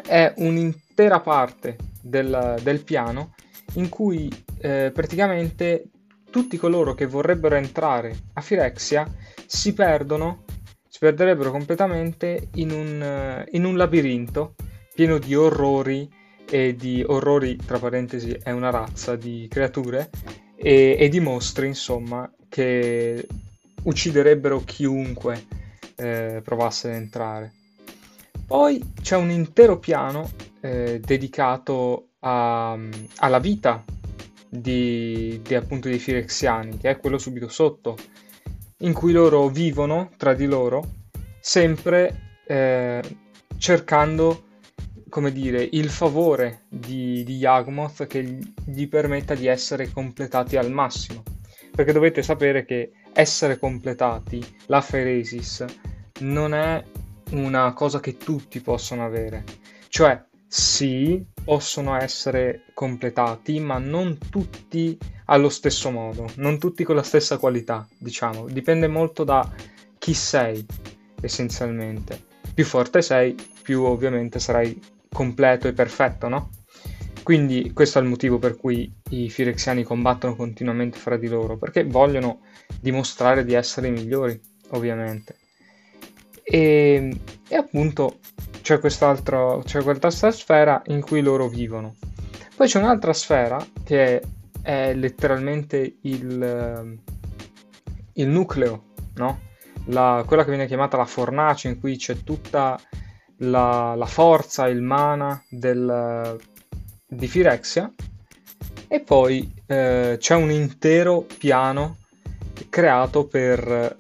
È 0.05 0.34
un'intera 0.38 1.20
parte 1.20 1.77
del, 2.01 2.60
del 2.62 2.84
piano 2.84 3.34
in 3.74 3.89
cui 3.89 4.29
eh, 4.60 4.91
praticamente 4.94 5.89
tutti 6.29 6.58
coloro 6.58 6.94
che 6.94 7.05
vorrebbero 7.05 7.55
entrare 7.55 8.15
a 8.34 8.41
Firexia 8.41 9.10
si 9.46 9.74
perdono, 9.74 10.44
si 10.88 11.00
perderebbero 11.00 11.50
completamente 11.50 12.50
in 12.55 12.72
un, 12.72 13.46
in 13.51 13.63
un 13.63 13.77
labirinto 13.77 14.55
pieno 14.94 15.17
di 15.17 15.36
orrori 15.36 16.10
e 16.50 16.75
di 16.75 17.03
orrori, 17.05 17.55
tra 17.58 17.79
parentesi, 17.79 18.38
è 18.41 18.51
una 18.51 18.70
razza 18.70 19.15
di 19.15 19.48
creature 19.50 20.10
e, 20.55 20.96
e 21.00 21.10
di 21.10 21.20
mostri, 21.20 21.67
insomma, 21.67 22.32
che 22.48 23.27
ucciderebbero 23.86 24.62
chiunque 24.63 25.46
eh, 25.96 26.42
provasse 26.44 26.89
ad 26.89 26.96
entrare. 26.96 27.54
Poi 28.46 28.94
c'è 29.01 29.15
un 29.15 29.32
intero 29.32 29.80
piano 29.80 30.30
eh, 30.62 31.00
dedicato 31.04 32.10
a, 32.20 32.77
alla 33.18 33.39
vita 33.39 33.84
di, 34.48 35.39
di, 35.42 35.56
appunto 35.56 35.89
dei 35.89 36.00
Firexiani, 36.00 36.77
che 36.77 36.92
è 36.92 36.98
quello 36.98 37.18
subito 37.18 37.48
sotto, 37.48 37.98
in 38.80 38.94
cui 38.94 39.12
loro 39.13 39.48
vivono 39.48 40.12
tra 40.18 40.34
di 40.34 40.46
loro, 40.46 40.84
sempre 41.39 42.39
eh, 42.48 43.01
cercando, 43.58 44.44
come 45.10 45.32
dire, 45.32 45.68
il 45.72 45.89
favore 45.89 46.65
di, 46.70 47.24
di 47.24 47.38
Yagmoth 47.38 48.06
che 48.06 48.24
gli 48.63 48.88
permetta 48.88 49.34
di 49.34 49.48
essere 49.48 49.92
completati 49.92 50.58
al 50.58 50.72
massimo. 50.72 51.24
Perché 51.72 51.92
dovete 51.92 52.22
sapere 52.22 52.63
che 52.63 52.92
essere 53.15 53.57
completati, 53.57 54.45
la 54.65 54.81
Feresis, 54.81 55.65
non 56.19 56.53
è 56.53 56.84
una 57.31 57.72
cosa 57.74 58.01
che 58.01 58.17
tutti 58.17 58.60
possono 58.60 59.05
avere. 59.05 59.43
Cioè, 59.88 60.22
sì, 60.45 61.25
possono 61.43 61.95
essere 61.95 62.65
completati, 62.74 63.60
ma 63.60 63.77
non 63.77 64.17
tutti 64.29 64.98
allo 65.25 65.50
stesso 65.50 65.91
modo, 65.91 66.29
non 66.36 66.60
tutti 66.60 66.84
con 66.84 66.95
la 66.95 67.03
stessa 67.03 67.38
qualità, 67.38 67.88
diciamo. 67.98 68.48
Dipende 68.48 68.88
molto 68.88 69.24
da 69.24 69.50
chi 69.98 70.13
sei, 70.13 70.65
essenzialmente. 71.22 72.22
Più 72.53 72.65
forte 72.65 73.01
sei, 73.01 73.36
più 73.62 73.84
ovviamente 73.84 74.39
sarai 74.39 74.79
completo 75.10 75.69
e 75.69 75.74
perfetto, 75.74 76.27
no? 76.27 76.50
Quindi 77.25 77.72
questo 77.74 77.98
è 77.98 78.03
il 78.03 78.08
motivo 78.08 78.38
per 78.38 78.55
cui 78.55 78.94
i 79.10 79.32
Firexiani 79.32 79.82
combattono 79.82 80.36
continuamente 80.36 81.00
fra 81.00 81.17
di 81.17 81.27
loro, 81.27 81.58
perché 81.58 81.84
vogliono 81.84 82.41
dimostrare 82.79 83.44
di 83.44 83.55
essere 83.55 83.88
i 83.88 83.91
migliori, 83.91 84.39
ovviamente. 84.70 85.36
E, 86.44 87.20
e 87.48 87.55
appunto 87.55 88.20
c'è, 88.62 88.77
c'è 88.77 88.79
quest'altra 88.79 90.29
sfera 90.29 90.84
in 90.86 91.01
cui 91.01 91.22
loro 91.22 91.48
vivono. 91.48 91.96
Poi 92.55 92.67
c'è 92.67 92.77
un'altra 92.77 93.12
sfera 93.12 93.58
che 93.84 94.20
è, 94.20 94.22
è 94.62 94.94
letteralmente 94.94 95.98
il, 96.01 97.00
il 98.13 98.27
nucleo, 98.27 98.84
no? 99.15 99.39
La, 99.88 100.24
quella 100.27 100.44
che 100.44 100.51
viene 100.51 100.67
chiamata 100.67 100.96
la 100.96 101.05
fornace, 101.05 101.70
in 101.70 101.79
cui 101.79 101.98
c'è 101.98 102.22
tutta 102.22 102.79
la, 103.38 103.96
la 103.96 104.05
forza, 104.05 104.67
il 104.67 104.84
mana 104.84 105.44
del, 105.50 106.38
di 107.15 107.27
Firexia. 107.27 107.91
E 108.88 109.00
poi 109.01 109.51
eh, 109.65 110.17
c'è 110.19 110.36
un 110.36 110.51
intero 110.51 111.25
piano 111.38 111.98
creato 112.69 113.25
per 113.27 113.95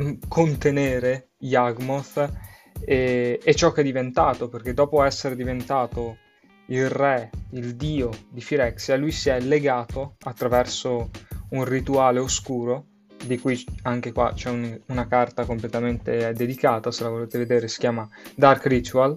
mm, 0.00 0.12
contenere 0.28 1.30
Yagmoth 1.38 2.30
e, 2.84 3.40
e, 3.42 3.54
ciò 3.54 3.72
che 3.72 3.80
è 3.80 3.84
diventato, 3.84 4.48
perché 4.48 4.72
dopo 4.72 5.02
essere 5.02 5.36
diventato 5.36 6.18
il 6.66 6.88
re, 6.88 7.30
il 7.52 7.76
dio 7.76 8.10
di 8.30 8.40
Firexia, 8.40 8.96
lui 8.96 9.10
si 9.10 9.28
è 9.28 9.40
legato 9.40 10.16
attraverso 10.22 11.10
un 11.50 11.64
rituale 11.64 12.20
oscuro, 12.20 12.86
di 13.24 13.38
cui 13.38 13.62
anche 13.82 14.12
qua 14.12 14.32
c'è 14.32 14.50
un, 14.50 14.80
una 14.86 15.06
carta 15.06 15.44
completamente 15.44 16.32
dedicata, 16.32 16.90
se 16.90 17.02
la 17.02 17.10
volete 17.10 17.38
vedere, 17.38 17.68
si 17.68 17.80
chiama 17.80 18.08
Dark 18.34 18.66
Ritual, 18.66 19.16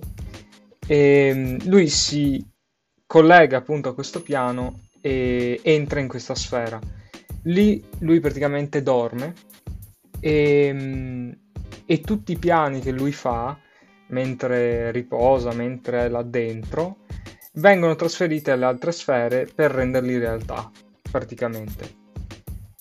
e 0.85 1.57
lui 1.63 1.87
si 1.87 2.45
collega 3.13 3.57
appunto 3.57 3.89
a 3.89 3.93
questo 3.93 4.23
piano 4.23 4.85
e 4.99 5.59
entra 5.61 5.99
in 5.99 6.07
questa 6.07 6.33
sfera 6.33 6.79
Lì 7.43 7.83
lui 7.99 8.19
praticamente 8.19 8.81
dorme 8.81 9.35
e, 10.19 11.37
e 11.85 12.01
tutti 12.01 12.31
i 12.31 12.37
piani 12.37 12.79
che 12.79 12.91
lui 12.91 13.11
fa, 13.11 13.55
mentre 14.07 14.89
riposa, 14.91 15.53
mentre 15.53 16.05
è 16.05 16.09
là 16.09 16.23
dentro, 16.23 16.97
vengono 17.53 17.93
trasferite 17.95 18.49
alle 18.49 18.65
altre 18.65 18.91
sfere 18.91 19.47
per 19.53 19.69
renderli 19.69 20.17
realtà, 20.17 20.71
praticamente. 21.11 22.01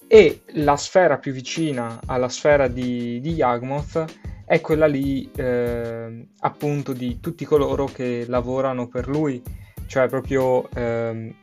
E 0.06 0.42
la 0.54 0.76
sfera 0.76 1.18
più 1.18 1.32
vicina 1.32 2.00
alla 2.06 2.30
sfera 2.30 2.68
di, 2.68 3.20
di 3.20 3.32
Yagmoth 3.32 4.04
è 4.46 4.60
quella 4.60 4.86
lì, 4.86 5.28
eh, 5.34 6.28
appunto, 6.38 6.92
di 6.92 7.18
tutti 7.18 7.44
coloro 7.44 7.86
che 7.86 8.26
lavorano 8.28 8.86
per 8.86 9.08
lui, 9.08 9.42
cioè 9.92 10.08
proprio 10.08 10.70
eh, 10.70 11.34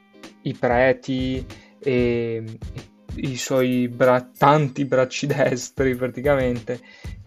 i 0.42 0.54
preti 0.56 1.46
e, 1.78 2.44
i 3.18 3.38
suoi 3.38 3.88
bra- 3.88 4.28
tanti 4.36 4.86
bracci 4.86 5.28
destri 5.30 5.94
praticamente 5.94 6.80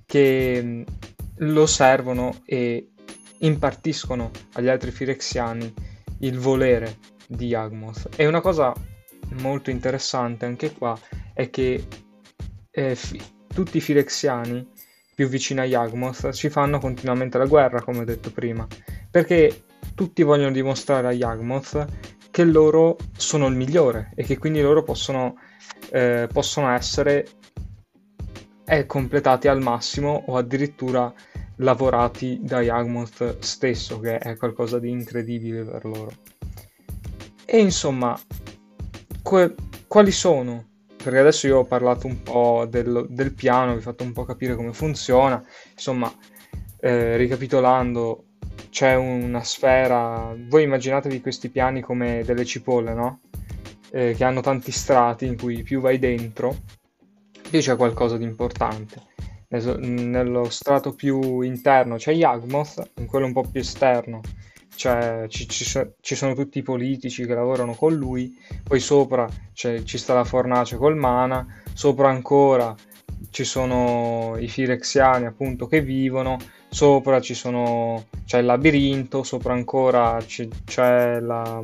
che 0.04 0.60
mm, 0.60 0.82
lo 1.36 1.66
servono 1.66 2.40
e 2.44 2.88
impartiscono 3.38 4.32
agli 4.54 4.66
altri 4.66 4.90
firexiani 4.90 5.72
il 6.22 6.38
volere 6.40 6.96
di 7.28 7.46
Yagmoth. 7.46 8.08
E 8.16 8.26
una 8.26 8.40
cosa 8.40 8.74
molto 9.34 9.70
interessante 9.70 10.44
anche 10.44 10.72
qua 10.72 10.98
è 11.34 11.50
che 11.50 11.86
eh, 12.68 12.96
fi- 12.96 13.22
tutti 13.46 13.76
i 13.76 13.80
firexiani 13.80 14.68
più 15.14 15.28
vicini 15.28 15.60
a 15.60 15.66
Yagmoth 15.66 16.32
ci 16.32 16.48
fanno 16.48 16.80
continuamente 16.80 17.38
la 17.38 17.46
guerra, 17.46 17.80
come 17.80 18.00
ho 18.00 18.04
detto 18.04 18.32
prima, 18.32 18.66
perché 19.08 19.66
tutti 19.94 20.22
vogliono 20.22 20.52
dimostrare 20.52 21.06
a 21.08 21.12
Yagmoth 21.12 21.86
che 22.30 22.44
loro 22.44 22.96
sono 23.16 23.46
il 23.46 23.54
migliore 23.54 24.12
e 24.14 24.24
che 24.24 24.38
quindi 24.38 24.60
loro 24.60 24.82
possono, 24.82 25.36
eh, 25.90 26.28
possono 26.32 26.70
essere 26.70 27.26
eh, 28.64 28.86
completati 28.86 29.48
al 29.48 29.60
massimo 29.60 30.24
o 30.26 30.36
addirittura 30.36 31.12
lavorati 31.56 32.38
da 32.42 32.62
Yagmoth 32.62 33.38
stesso, 33.40 34.00
che 34.00 34.18
è 34.18 34.36
qualcosa 34.36 34.78
di 34.78 34.88
incredibile 34.88 35.64
per 35.64 35.84
loro. 35.84 36.12
E 37.44 37.58
insomma, 37.60 38.18
que- 39.22 39.54
quali 39.86 40.10
sono? 40.10 40.70
Perché 40.96 41.18
adesso 41.18 41.46
io 41.46 41.58
ho 41.58 41.64
parlato 41.64 42.06
un 42.06 42.22
po' 42.22 42.66
del, 42.68 43.06
del 43.10 43.34
piano, 43.34 43.72
vi 43.72 43.78
ho 43.78 43.82
fatto 43.82 44.04
un 44.04 44.12
po' 44.12 44.24
capire 44.24 44.54
come 44.54 44.72
funziona. 44.72 45.44
Insomma, 45.72 46.10
eh, 46.80 47.16
ricapitolando, 47.16 48.24
c'è 48.70 48.94
una 48.94 49.42
sfera, 49.42 50.34
voi 50.48 50.64
immaginatevi 50.64 51.20
questi 51.20 51.48
piani 51.48 51.80
come 51.80 52.22
delle 52.24 52.44
cipolle, 52.44 52.94
no? 52.94 53.20
Eh, 53.90 54.14
che 54.16 54.24
hanno 54.24 54.40
tanti 54.40 54.72
strati 54.72 55.26
in 55.26 55.36
cui 55.36 55.62
più 55.62 55.80
vai 55.80 55.98
dentro, 55.98 56.56
più 57.48 57.60
c'è 57.60 57.76
qualcosa 57.76 58.16
di 58.16 58.24
importante. 58.24 59.10
Nello 59.48 60.48
strato 60.48 60.94
più 60.94 61.42
interno 61.42 61.96
c'è 61.96 62.12
Yagmoth, 62.12 62.92
in 62.96 63.06
quello 63.06 63.26
un 63.26 63.34
po' 63.34 63.42
più 63.42 63.60
esterno 63.60 64.22
cioè, 64.74 65.26
ci, 65.28 65.48
ci, 65.48 65.64
ci, 66.00 66.14
sono 66.14 66.34
tutti 66.34 66.58
i 66.58 66.62
politici 66.62 67.26
che 67.26 67.34
lavorano 67.34 67.74
con 67.74 67.94
lui, 67.94 68.36
poi 68.62 68.80
sopra 68.80 69.28
ci 69.52 69.98
sta 69.98 70.14
la 70.14 70.24
fornace 70.24 70.76
col 70.76 70.96
mana, 70.96 71.46
sopra 71.72 72.08
ancora 72.08 72.74
ci 73.30 73.44
sono 73.44 74.36
i 74.38 74.48
firexiani 74.48 75.26
appunto 75.26 75.66
che 75.66 75.82
vivono, 75.82 76.38
sopra 76.72 77.20
ci 77.20 77.34
sono, 77.34 78.06
c'è 78.24 78.38
il 78.38 78.46
labirinto, 78.46 79.22
sopra 79.22 79.52
ancora 79.52 80.18
c'è, 80.24 80.48
c'è, 80.64 81.20
la, 81.20 81.62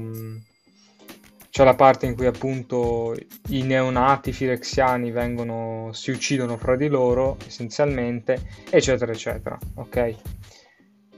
c'è 1.49 1.65
la 1.65 1.75
parte 1.75 2.05
in 2.05 2.15
cui 2.15 2.27
appunto 2.27 3.17
i 3.49 3.63
neonati 3.63 4.33
firexiani 4.33 5.11
vengono, 5.11 5.91
si 5.95 6.11
uccidono 6.11 6.59
fra 6.59 6.77
di 6.77 6.89
loro 6.89 7.39
essenzialmente, 7.47 8.39
eccetera, 8.69 9.11
eccetera, 9.11 9.59
ok? 9.77 10.15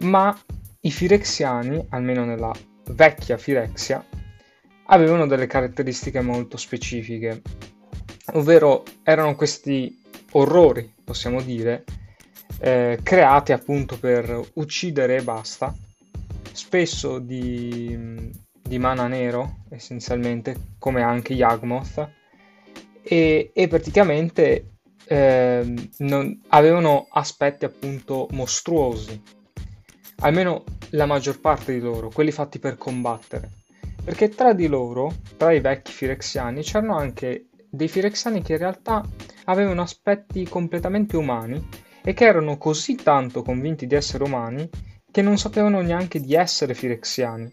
Ma 0.02 0.38
i 0.82 0.90
firexiani, 0.92 1.84
almeno 1.88 2.24
nella 2.24 2.52
vecchia 2.92 3.36
Firexia, 3.38 4.06
avevano 4.86 5.26
delle 5.26 5.48
caratteristiche 5.48 6.20
molto 6.20 6.56
specifiche, 6.56 7.42
ovvero 8.34 8.84
erano 9.02 9.34
questi 9.34 10.00
orrori, 10.32 10.94
possiamo 11.02 11.42
dire, 11.42 11.84
eh, 12.60 13.00
creati 13.02 13.52
appunto 13.52 13.98
per 13.98 14.40
uccidere 14.54 15.16
e 15.16 15.22
basta, 15.22 15.74
spesso 16.52 17.18
di, 17.18 18.30
di 18.60 18.78
mana 18.78 19.08
nero 19.08 19.64
essenzialmente, 19.70 20.74
come 20.78 21.02
anche 21.02 21.32
Yagmoth, 21.32 22.08
e, 23.02 23.50
e 23.52 23.68
praticamente 23.68 24.74
eh, 25.06 25.74
non, 25.98 26.40
avevano 26.48 27.06
aspetti 27.10 27.64
appunto 27.64 28.28
mostruosi, 28.32 29.20
almeno 30.20 30.64
la 30.90 31.06
maggior 31.06 31.40
parte 31.40 31.72
di 31.72 31.80
loro, 31.80 32.10
quelli 32.10 32.30
fatti 32.30 32.58
per 32.58 32.76
combattere. 32.76 33.50
Perché 34.04 34.28
tra 34.28 34.52
di 34.52 34.66
loro, 34.66 35.12
tra 35.36 35.52
i 35.52 35.60
vecchi 35.60 35.92
firexiani, 35.92 36.62
c'erano 36.62 36.96
anche 36.96 37.46
dei 37.70 37.88
firexiani 37.88 38.42
che 38.42 38.52
in 38.52 38.58
realtà 38.58 39.02
avevano 39.44 39.82
aspetti 39.82 40.44
completamente 40.48 41.16
umani 41.16 41.88
e 42.02 42.12
che 42.12 42.24
erano 42.24 42.58
così 42.58 42.94
tanto 42.94 43.42
convinti 43.42 43.86
di 43.86 43.94
essere 43.94 44.24
umani 44.24 44.68
che 45.10 45.22
non 45.22 45.38
sapevano 45.38 45.80
neanche 45.80 46.20
di 46.20 46.34
essere 46.34 46.74
firexiani. 46.74 47.52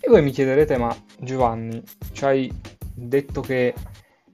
E 0.00 0.08
voi 0.08 0.22
mi 0.22 0.30
chiederete, 0.30 0.78
ma 0.78 0.96
Giovanni, 1.18 1.82
ci 2.12 2.24
hai 2.24 2.52
detto 2.94 3.40
che 3.40 3.74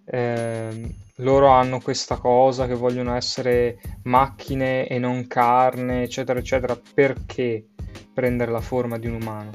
eh, 0.05 0.95
loro 1.17 1.49
hanno 1.49 1.81
questa 1.81 2.17
cosa 2.17 2.67
che 2.67 2.75
vogliono 2.75 3.15
essere 3.17 3.79
macchine 4.05 4.87
e 4.87 4.99
non 4.99 5.27
carne, 5.27 6.03
eccetera, 6.03 6.39
eccetera, 6.39 6.79
perché 6.95 7.67
prendere 8.12 8.53
la 8.53 8.61
forma 8.61 8.99
di 8.99 9.07
un 9.07 9.15
umano? 9.15 9.51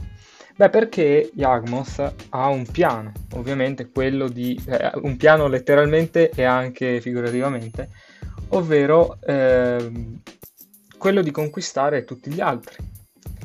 Beh, 0.55 0.69
perché 0.69 1.31
Yagmoth 1.33 2.13
ha 2.29 2.47
un 2.49 2.65
piano, 2.65 3.11
ovviamente 3.35 3.89
quello 3.89 4.27
di... 4.27 4.61
Eh, 4.67 4.91
un 5.01 5.17
piano 5.17 5.47
letteralmente 5.47 6.29
e 6.29 6.43
anche 6.43 6.99
figurativamente, 6.99 7.89
ovvero 8.51 9.19
eh, 9.21 9.91
quello 10.97 11.21
di 11.21 11.31
conquistare 11.31 12.03
tutti 12.03 12.31
gli 12.31 12.39
altri. 12.39 12.77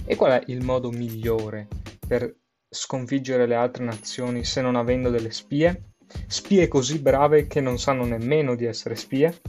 E 0.05 0.14
qual 0.14 0.33
è 0.33 0.42
il 0.47 0.62
modo 0.62 0.90
migliore 0.90 1.66
per 2.07 2.35
sconfiggere 2.69 3.47
le 3.47 3.55
altre 3.55 3.85
nazioni 3.85 4.45
se 4.45 4.61
non 4.61 4.77
avendo 4.77 5.11
delle 5.11 5.31
spie? 5.31 5.95
spie 6.27 6.69
così 6.69 7.01
brave 7.01 7.47
che 7.47 7.61
non 7.61 7.79
sanno 7.79 8.05
nemmeno 8.05 8.55
di 8.55 8.64
essere 8.64 8.97
spie? 8.97 9.40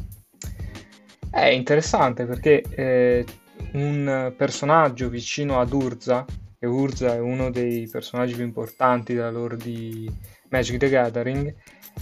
È 1.29 1.45
interessante 1.45 2.25
perché 2.25 2.63
eh, 2.69 3.25
un 3.73 4.33
personaggio 4.35 5.09
vicino 5.09 5.59
ad 5.59 5.71
Urza, 5.71 6.25
e 6.57 6.65
Urza 6.65 7.13
è 7.13 7.19
uno 7.19 7.51
dei 7.51 7.87
personaggi 7.87 8.33
più 8.33 8.43
importanti 8.43 9.13
della 9.13 9.29
lore 9.29 9.57
di 9.57 10.11
Magic 10.49 10.77
the 10.77 10.89
Gathering, 10.89 11.53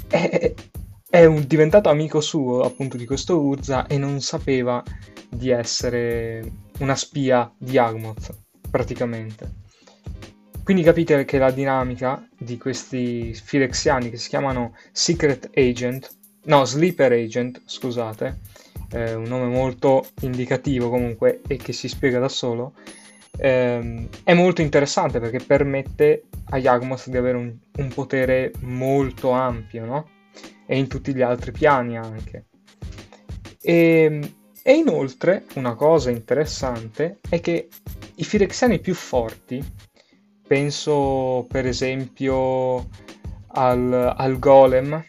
è, 0.08 0.54
è 1.16 1.24
un, 1.24 1.46
diventato 1.48 1.88
amico 1.88 2.20
suo 2.20 2.64
appunto 2.64 2.98
di 2.98 3.06
questo 3.06 3.40
Urza 3.40 3.88
e 3.88 3.98
non 3.98 4.20
sapeva 4.20 4.84
di 5.30 5.50
essere 5.50 6.52
una 6.80 6.96
spia 6.96 7.50
di 7.58 7.78
Agmoth, 7.78 8.36
praticamente. 8.70 9.64
Quindi 10.62 10.84
capite 10.84 11.24
che 11.24 11.38
la 11.38 11.52
dinamica 11.52 12.28
di 12.38 12.58
questi 12.58 13.34
firexiani 13.34 14.10
che 14.10 14.18
si 14.18 14.28
chiamano 14.28 14.76
Secret 14.92 15.52
Agent, 15.56 16.10
no, 16.44 16.66
Sleeper 16.66 17.14
Agent, 17.14 17.62
scusate, 17.64 18.40
eh, 18.92 19.14
un 19.14 19.24
nome 19.24 19.48
molto 19.48 20.06
indicativo 20.22 20.90
comunque 20.90 21.42
e 21.48 21.56
che 21.56 21.72
si 21.72 21.88
spiega 21.88 22.20
da 22.20 22.30
solo, 22.30 22.74
ehm, 23.38 24.10
è 24.24 24.34
molto 24.34 24.62
interessante 24.62 25.22
perché 25.22 25.40
permette 25.40 26.24
a 26.50 26.58
Yagmoth 26.58 27.10
di 27.10 27.16
avere 27.16 27.38
un, 27.38 27.56
un 27.78 27.88
potere 27.94 28.52
molto 28.62 29.32
ampio, 29.32 29.86
no? 29.86 30.15
E 30.66 30.78
in 30.78 30.88
tutti 30.88 31.14
gli 31.14 31.22
altri 31.22 31.52
piani 31.52 31.98
anche. 31.98 32.46
E, 33.62 34.34
e 34.64 34.74
inoltre, 34.74 35.46
una 35.56 35.76
cosa 35.76 36.10
interessante 36.10 37.20
è 37.30 37.40
che 37.40 37.68
i 38.16 38.24
firexiani 38.24 38.80
più 38.80 38.94
forti 38.94 39.64
penso 40.48 41.46
per 41.50 41.66
esempio 41.66 42.90
al, 43.48 44.14
al 44.16 44.40
golem, 44.40 45.04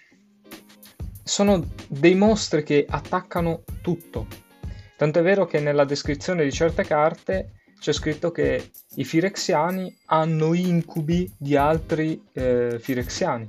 sono 1.22 1.68
dei 1.88 2.14
mostri 2.14 2.62
che 2.62 2.86
attaccano 2.88 3.64
tutto. 3.82 4.26
Tanto 4.96 5.18
è 5.18 5.22
vero 5.22 5.44
che 5.46 5.60
nella 5.60 5.84
descrizione 5.84 6.44
di 6.44 6.52
certe 6.52 6.84
carte 6.84 7.50
c'è 7.78 7.92
scritto 7.92 8.30
che 8.30 8.70
i 8.94 9.04
firexiani 9.04 9.94
hanno 10.06 10.54
incubi 10.54 11.30
di 11.36 11.56
altri 11.56 12.22
eh, 12.32 12.78
firexiani, 12.80 13.44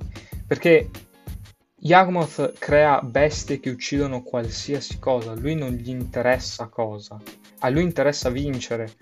perché 0.46 0.90
Yagmoth 1.80 2.58
crea 2.58 3.00
bestie 3.02 3.60
che 3.60 3.70
uccidono 3.70 4.22
qualsiasi 4.22 4.98
cosa, 4.98 5.32
a 5.32 5.36
lui 5.36 5.54
non 5.54 5.72
gli 5.72 5.90
interessa 5.90 6.66
cosa, 6.66 7.20
a 7.60 7.68
lui 7.68 7.82
interessa 7.82 8.30
vincere 8.30 8.96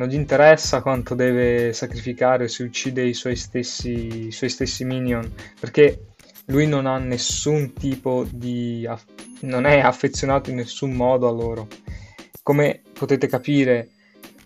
non 0.00 0.08
gli 0.08 0.14
interessa 0.14 0.80
quanto 0.80 1.14
deve 1.14 1.72
sacrificare 1.72 2.48
se 2.48 2.62
uccide 2.62 3.02
i 3.02 3.12
suoi 3.12 3.36
stessi, 3.36 4.26
i 4.28 4.32
suoi 4.32 4.48
stessi 4.48 4.84
minion, 4.84 5.30
perché 5.58 6.12
lui 6.46 6.66
non 6.66 6.86
ha 6.86 6.98
nessun 6.98 7.72
tipo 7.74 8.24
di... 8.30 8.88
non 9.40 9.66
è 9.66 9.80
affezionato 9.80 10.50
in 10.50 10.56
nessun 10.56 10.92
modo 10.92 11.28
a 11.28 11.32
loro. 11.32 11.66
Come 12.42 12.82
potete 12.92 13.26
capire, 13.26 13.90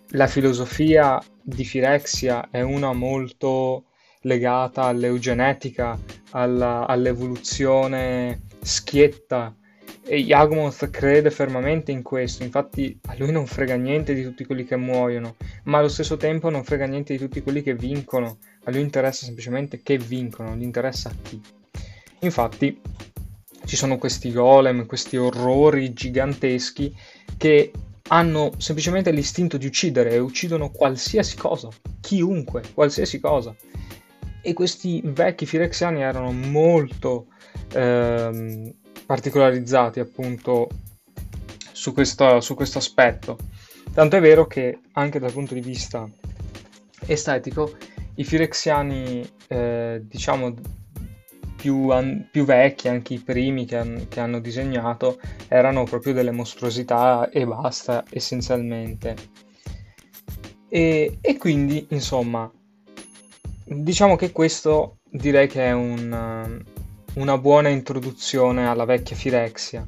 la 0.09 0.27
filosofia 0.27 1.23
di 1.41 1.65
Firexia 1.65 2.49
è 2.51 2.61
una 2.63 2.93
molto 2.93 3.85
legata 4.23 4.85
all'eugenetica, 4.85 5.99
alla, 6.35 6.87
all'evoluzione 6.87 8.43
schietta 8.61 9.55
e 10.07 10.19
Yagmoth 10.19 10.91
crede 10.91 11.31
fermamente 11.31 11.91
in 11.91 12.03
questo, 12.03 12.43
infatti 12.43 12.99
a 13.07 13.15
lui 13.17 13.33
non 13.33 13.47
frega 13.47 13.75
niente 13.77 14.13
di 14.13 14.23
tutti 14.23 14.45
quelli 14.45 14.65
che 14.65 14.77
muoiono, 14.77 15.37
ma 15.65 15.79
allo 15.79 15.89
stesso 15.89 16.17
tempo 16.17 16.51
non 16.51 16.63
frega 16.63 16.87
niente 16.87 17.15
di 17.15 17.19
tutti 17.19 17.41
quelli 17.41 17.63
che 17.63 17.75
vincono, 17.75 18.39
a 18.65 18.71
lui 18.71 18.83
interessa 18.83 19.25
semplicemente 19.25 19.83
che 19.83 19.97
vincono, 19.97 20.51
non 20.51 20.59
gli 20.59 20.65
interessa 20.65 21.11
chi. 21.23 21.41
Infatti 22.21 22.81
ci 23.65 23.77
sono 23.77 23.97
questi 23.97 24.31
golem, 24.31 24.85
questi 24.85 25.17
orrori 25.17 25.95
giganteschi 25.95 26.95
che 27.39 27.73
hanno 28.09 28.53
semplicemente 28.59 29.11
l'istinto 29.11 29.57
di 29.57 29.65
uccidere 29.67 30.11
e 30.11 30.19
uccidono 30.19 30.71
qualsiasi 30.71 31.37
cosa, 31.37 31.69
chiunque, 32.01 32.63
qualsiasi 32.75 33.21
cosa. 33.21 33.57
E 34.47 34.53
questi 34.53 35.01
vecchi 35.03 35.47
firexiani 35.47 36.03
erano 36.03 36.31
molto 36.31 37.29
ehm, 37.73 38.75
particolarizzati 39.07 40.01
appunto 40.01 40.69
su 41.73 41.95
questo, 41.95 42.43
su 42.43 42.55
questo 42.55 42.77
aspetto. 42.77 43.39
Tanto 43.95 44.17
è 44.17 44.21
vero 44.21 44.47
che 44.47 44.81
anche 44.93 45.19
dal 45.19 45.33
punto 45.33 45.55
di 45.55 45.63
vista 45.63 46.07
estetico 47.07 47.75
i 48.17 48.25
firexiani, 48.25 49.27
eh, 49.49 50.03
diciamo, 50.05 50.55
più, 51.57 51.89
an- 51.89 52.29
più, 52.31 52.45
vecchi, 52.45 52.89
anche 52.89 53.15
i 53.15 53.21
primi 53.21 53.65
che, 53.65 53.79
han- 53.79 54.07
che, 54.09 54.21
hanno 54.21 54.41
disegnato, 54.41 55.19
erano 55.49 55.85
proprio 55.85 56.13
delle 56.13 56.33
mostruosità 56.33 57.31
e 57.31 57.47
basta, 57.47 58.05
essenzialmente. 58.11 59.17
E, 60.69 61.17
e 61.23 61.37
quindi, 61.39 61.87
insomma, 61.91 62.51
diciamo 63.65 64.17
che 64.17 64.33
questo 64.33 64.99
direi 65.11 65.49
che 65.49 65.65
è 65.65 65.73
un, 65.73 66.63
una 67.15 67.39
buona 67.39 67.69
introduzione 67.69 68.67
alla 68.67 68.85
vecchia 68.85 69.17
Firexia. 69.17 69.87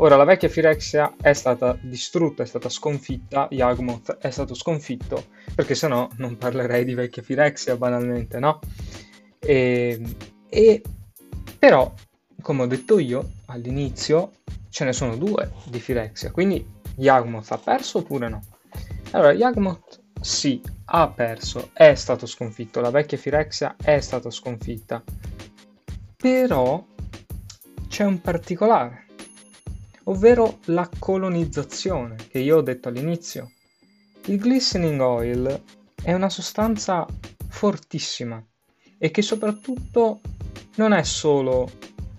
Ora, 0.00 0.14
la 0.14 0.24
vecchia 0.24 0.48
Firexia 0.48 1.16
è 1.20 1.32
stata 1.32 1.76
distrutta, 1.80 2.44
è 2.44 2.46
stata 2.46 2.68
sconfitta, 2.68 3.48
Yagmoth 3.50 4.18
è 4.18 4.30
stato 4.30 4.54
sconfitto, 4.54 5.26
perché 5.54 5.74
se 5.74 5.88
no 5.88 6.10
non 6.18 6.36
parlerei 6.36 6.84
di 6.84 6.94
vecchia 6.94 7.22
Firexia 7.22 7.76
banalmente, 7.76 8.38
no? 8.38 8.60
E, 9.40 10.00
e 10.48 10.82
però, 11.58 11.92
come 12.40 12.62
ho 12.62 12.66
detto 12.66 13.00
io 13.00 13.28
all'inizio, 13.46 14.32
ce 14.68 14.84
ne 14.84 14.92
sono 14.92 15.16
due 15.16 15.50
di 15.64 15.80
Firexia, 15.80 16.30
quindi 16.30 16.64
Yagmoth 16.96 17.50
ha 17.50 17.58
perso 17.58 17.98
oppure 17.98 18.28
no? 18.28 18.44
Allora, 19.10 19.32
Yagmoth 19.32 20.00
sì, 20.20 20.60
ha 20.86 21.08
perso, 21.08 21.70
è 21.72 21.94
stato 21.94 22.26
sconfitto, 22.26 22.80
la 22.80 22.90
vecchia 22.90 23.18
Firexia 23.18 23.76
è 23.76 24.00
stata 24.00 24.30
sconfitta, 24.30 25.02
però 26.16 26.84
c'è 27.88 28.04
un 28.04 28.20
particolare, 28.20 29.06
ovvero 30.04 30.58
la 30.66 30.88
colonizzazione 30.98 32.16
che 32.30 32.38
io 32.40 32.56
ho 32.58 32.62
detto 32.62 32.88
all'inizio. 32.88 33.52
Il 34.26 34.40
glistening 34.42 35.00
oil 35.00 35.62
è 36.02 36.12
una 36.12 36.28
sostanza 36.28 37.06
fortissima 37.48 38.44
e 38.98 39.10
che 39.10 39.22
soprattutto 39.22 40.20
non 40.76 40.92
è 40.92 41.02
solo 41.02 41.70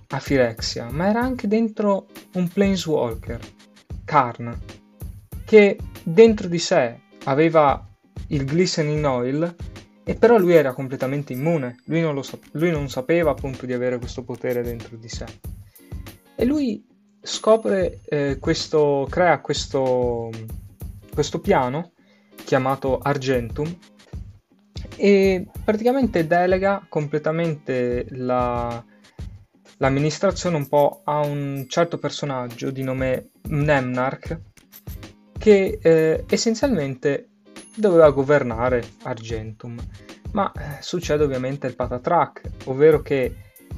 Afirexia, 0.07 0.89
ma 0.89 1.07
era 1.07 1.21
anche 1.21 1.47
dentro 1.47 2.07
un 2.33 2.47
Planeswalker, 2.47 3.39
Karn, 4.05 4.57
che 5.45 5.77
dentro 6.03 6.47
di 6.47 6.57
sé 6.57 6.99
aveva 7.25 7.88
il 8.27 8.43
glistening 8.43 9.05
oil 9.05 9.55
e 10.03 10.15
però 10.15 10.37
lui 10.37 10.53
era 10.53 10.73
completamente 10.73 11.33
immune, 11.33 11.81
lui 11.85 12.01
non, 12.01 12.23
sa- 12.23 12.39
lui 12.53 12.71
non 12.71 12.89
sapeva 12.89 13.31
appunto 13.31 13.65
di 13.65 13.73
avere 13.73 13.99
questo 13.99 14.23
potere 14.23 14.63
dentro 14.63 14.97
di 14.97 15.07
sé. 15.07 15.25
E 16.35 16.45
lui 16.45 16.83
scopre 17.21 17.99
eh, 18.05 18.37
questo, 18.39 19.05
crea 19.09 19.39
questo, 19.39 20.29
questo 21.13 21.39
piano 21.39 21.91
chiamato 22.43 22.97
Argentum 22.97 23.71
e 24.95 25.45
praticamente 25.63 26.25
delega 26.25 26.85
completamente 26.89 28.07
la, 28.09 28.83
l'amministrazione 29.77 30.55
un 30.55 30.67
po' 30.67 31.01
a 31.03 31.19
un 31.19 31.65
certo 31.67 31.97
personaggio 31.97 32.71
di 32.71 32.83
nome 32.83 33.29
Nemnarch 33.43 34.39
che 35.37 35.79
eh, 35.81 36.25
essenzialmente 36.27 37.28
doveva 37.79 38.09
governare 38.11 38.83
Argentum. 39.03 39.77
Ma 40.31 40.51
eh, 40.51 40.81
succede 40.81 41.23
ovviamente 41.23 41.67
il 41.67 41.75
patatrack, 41.75 42.49
ovvero 42.65 43.01
che 43.01 43.35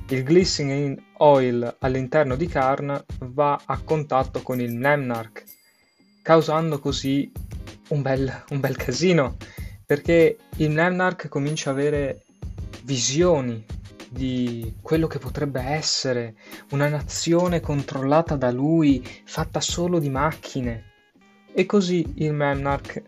il 0.09 0.23
glistening 0.23 1.01
oil 1.17 1.75
all'interno 1.79 2.35
di 2.35 2.47
Karn 2.47 3.01
va 3.19 3.61
a 3.65 3.79
contatto 3.83 4.41
con 4.41 4.59
il 4.59 4.73
Nemnarch, 4.73 5.43
causando 6.21 6.79
così 6.79 7.31
un 7.89 8.01
bel, 8.01 8.43
un 8.49 8.59
bel 8.59 8.75
casino 8.75 9.37
perché 9.91 10.37
il 10.55 10.69
Nemnarch 10.69 11.27
comincia 11.27 11.69
a 11.69 11.73
avere 11.73 12.23
visioni 12.83 13.61
di 14.09 14.75
quello 14.81 15.05
che 15.07 15.19
potrebbe 15.19 15.59
essere 15.59 16.35
una 16.69 16.87
nazione 16.87 17.59
controllata 17.59 18.37
da 18.37 18.51
lui, 18.51 19.05
fatta 19.25 19.59
solo 19.59 19.99
di 19.99 20.09
macchine. 20.09 20.91
E 21.53 21.65
così 21.65 22.09
il 22.19 22.31
Nemnarch 22.31 23.01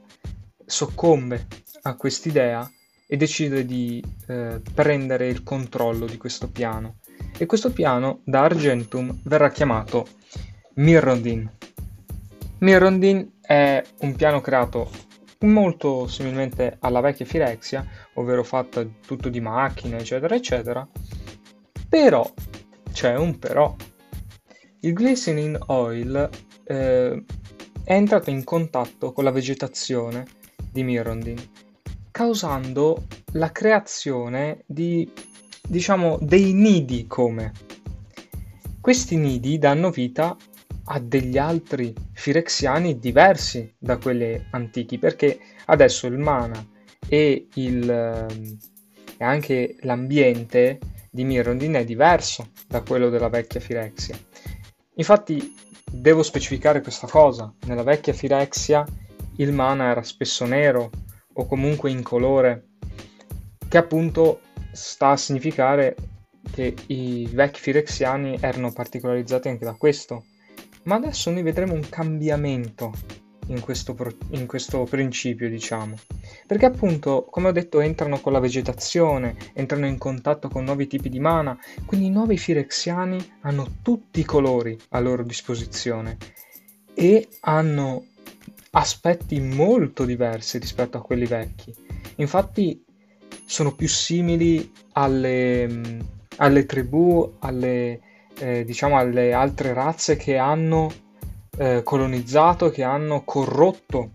soccombe 0.74 1.46
a 1.84 1.96
quest'idea 1.96 2.70
e 3.06 3.16
decide 3.16 3.64
di 3.64 4.04
eh, 4.28 4.60
prendere 4.74 5.28
il 5.28 5.44
controllo 5.44 6.08
di 6.08 6.18
questo 6.18 6.50
piano. 6.50 6.96
E 7.38 7.46
questo 7.46 7.72
piano 7.72 8.22
da 8.24 8.42
Argentum 8.42 9.20
verrà 9.24 9.52
chiamato 9.52 10.08
Mirrodin. 10.76 11.50
Mirrodin 12.60 13.34
è 13.40 13.84
un 14.00 14.16
piano 14.16 14.42
creato 14.42 14.90
molto 15.42 16.08
similmente 16.08 16.78
alla 16.80 17.02
vecchia 17.02 17.26
Firexia, 17.26 17.86
ovvero 18.14 18.44
fatta 18.44 18.84
tutto 19.06 19.30
di 19.30 19.40
macchine, 19.40 20.00
eccetera, 20.00 20.34
eccetera. 20.34 20.88
Però 21.88 22.28
c'è 22.92 23.16
un 23.16 23.38
però. 23.38 23.76
Il 24.80 24.94
glistening 24.94 25.62
oil 25.68 26.30
eh, 26.64 27.24
è 27.84 27.94
entrato 27.94 28.32
in 28.32 28.44
contatto 28.44 29.12
con 29.12 29.24
la 29.24 29.32
vegetazione 29.32 30.42
di 30.74 30.84
Mirrondin, 30.84 31.38
causando 32.12 33.06
la 33.34 33.52
creazione 33.52 34.64
di, 34.66 35.10
diciamo, 35.62 36.18
dei 36.20 36.52
nidi 36.52 37.06
come. 37.08 37.52
Questi 38.82 39.16
nidi 39.16 39.60
danno 39.60 39.92
vita 39.92 40.36
a 40.86 41.00
degli 41.00 41.38
altri 41.38 41.94
firexiani 42.12 43.00
diversi 43.00 43.74
da 43.78 43.98
quelli 43.98 44.48
antichi, 44.52 44.98
perché 44.98 45.40
adesso 45.66 46.08
il 46.08 46.18
mana 46.18 46.66
e, 47.08 47.48
il, 47.54 47.90
ehm, 47.90 48.58
e 49.18 49.24
anche 49.24 49.78
l'ambiente 49.82 50.80
di 51.10 51.24
Mirrodin 51.24 51.74
è 51.74 51.86
diverso 51.86 52.50
da 52.68 52.82
quello 52.82 53.10
della 53.10 53.30
vecchia 53.30 53.60
Firexia. 53.60 54.18
Infatti 54.96 55.56
devo 55.90 56.24
specificare 56.24 56.82
questa 56.82 57.08
cosa, 57.08 57.54
nella 57.68 57.84
vecchia 57.84 58.14
Firexia 58.14 58.84
il 59.38 59.52
mana 59.52 59.90
era 59.90 60.04
spesso 60.04 60.46
nero 60.46 60.90
o 61.34 61.46
comunque 61.46 61.90
incolore, 61.90 62.68
che 63.68 63.78
appunto 63.78 64.42
sta 64.72 65.10
a 65.10 65.18
significare 65.18 65.96
che 66.52 66.76
i 66.88 67.28
vecchi 67.32 67.60
firexiani 67.60 68.38
erano 68.40 68.72
particolarizzati 68.72 69.48
anche 69.48 69.66
da 69.66 69.74
questo, 69.74 70.26
ma 70.84 70.96
adesso 70.96 71.32
noi 71.32 71.42
vedremo 71.42 71.74
un 71.74 71.88
cambiamento 71.90 72.92
in 73.48 73.60
questo, 73.60 73.94
pro- 73.94 74.16
in 74.30 74.46
questo, 74.46 74.84
principio, 74.84 75.50
diciamo. 75.50 75.98
Perché 76.46 76.66
appunto, 76.66 77.26
come 77.30 77.50
ho 77.50 77.52
detto, 77.52 77.80
entrano 77.80 78.20
con 78.20 78.32
la 78.32 78.40
vegetazione, 78.40 79.36
entrano 79.54 79.88
in 79.88 79.98
contatto 79.98 80.48
con 80.50 80.64
nuovi 80.64 80.88
tipi 80.88 81.10
di 81.10 81.20
mana, 81.20 81.58
quindi 81.86 82.08
i 82.08 82.12
nuovi 82.12 82.38
Firexiani 82.38 83.38
hanno 83.42 83.78
tutti 83.82 84.20
i 84.20 84.26
colori 84.26 84.78
a 84.90 85.00
loro 85.00 85.24
disposizione 85.24 86.18
e 86.94 87.28
hanno 87.42 88.06
aspetti 88.76 89.40
molto 89.40 90.06
diversi 90.06 90.58
rispetto 90.58 90.98
a 90.98 91.02
quelli 91.02 91.26
vecchi. 91.26 91.74
Infatti 92.18 92.84
sono 93.46 93.74
più 93.74 93.88
simili 93.88 94.72
alle, 94.94 96.00
alle 96.38 96.66
tribù, 96.66 97.36
alle 97.40 98.00
eh, 98.40 98.64
diciamo 98.64 98.98
alle 98.98 99.34
altre 99.34 99.74
razze 99.74 100.16
che 100.16 100.38
hanno 100.38 100.92
eh, 101.58 101.82
colonizzato, 101.84 102.70
che 102.70 102.84
hanno 102.84 103.24
corrotto. 103.24 104.12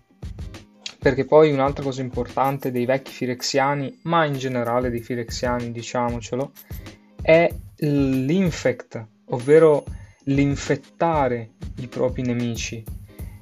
Perché 0.99 1.25
poi 1.25 1.53
un'altra 1.53 1.85
cosa 1.85 2.03
importante 2.03 2.73
dei 2.73 2.85
vecchi 2.85 3.12
firexiani, 3.12 4.01
ma 4.03 4.25
in 4.25 4.35
generale 4.35 4.90
dei 4.90 5.01
firexiani, 5.01 5.71
diciamocelo, 5.71 6.51
è 7.23 7.49
l'infect, 7.77 9.07
ovvero 9.27 9.85
l'infettare 10.25 11.53
i 11.77 11.87
propri 11.87 12.23
nemici. 12.23 12.85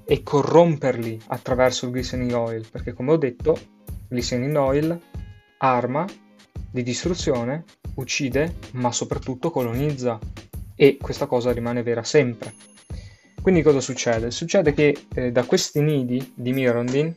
E 0.07 0.23
corromperli 0.23 1.21
attraverso 1.27 1.87
il 1.87 1.93
glistening 1.93 2.33
oil, 2.33 2.67
perché 2.71 2.93
come 2.93 3.13
ho 3.13 3.17
detto, 3.17 3.59
glistening 4.09 4.57
oil 4.57 5.01
arma 5.59 6.07
di 6.71 6.83
distruzione, 6.83 7.65
uccide, 7.95 8.55
ma 8.73 8.93
soprattutto 8.93 9.51
colonizza 9.51 10.19
e 10.77 10.97
questa 11.01 11.27
cosa 11.27 11.53
rimane 11.53 11.83
vera 11.83 12.05
sempre. 12.05 12.55
Quindi 13.43 13.63
cosa 13.63 13.81
succede? 13.81 14.31
Succede 14.31 14.73
che 14.75 14.97
eh, 15.15 15.33
da 15.33 15.45
questi 15.45 15.81
nidi 15.81 16.33
di 16.35 16.53
Mirondin 16.53 17.15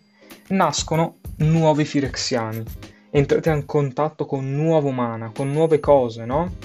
nascono 0.50 1.18
nuovi 1.38 1.86
firexiani, 1.86 2.64
entrate 3.12 3.50
in 3.52 3.66
contatto 3.66 4.26
con 4.26 4.52
nuovo 4.52 4.90
mana, 4.92 5.32
con 5.32 5.52
nuove 5.52 5.80
cose, 5.80 6.26
no? 6.26 6.56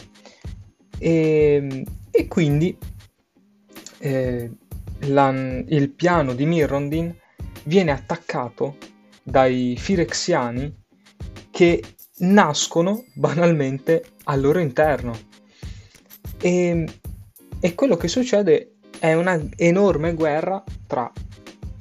E, 0.99 1.85
e 2.11 2.29
quindi 2.29 2.77
eh, 3.99 4.51
la, 5.01 5.31
il 5.31 5.91
piano 5.91 6.35
di 6.35 6.47
Mirrondin 6.47 7.15
viene 7.65 7.91
attaccato 7.91 8.77
dai 9.23 9.77
Firexiani 9.79 10.83
che 11.51 11.83
nascono 12.19 13.05
banalmente 13.15 14.05
al 14.25 14.41
loro 14.41 14.59
interno. 14.59 15.17
E, 16.41 16.85
e 17.61 17.75
quello 17.75 17.97
che 17.97 18.09
succede 18.09 18.77
è 18.99 19.15
una 19.15 19.41
enorme 19.57 20.15
guerra 20.15 20.63
tra 20.87 21.11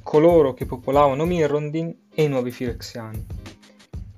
coloro 0.02 0.54
che 0.54 0.66
popolavano 0.66 1.24
Mirrondin 1.24 2.06
e 2.14 2.22
i 2.22 2.28
nuovi 2.28 2.50
Firexiani. 2.50 3.26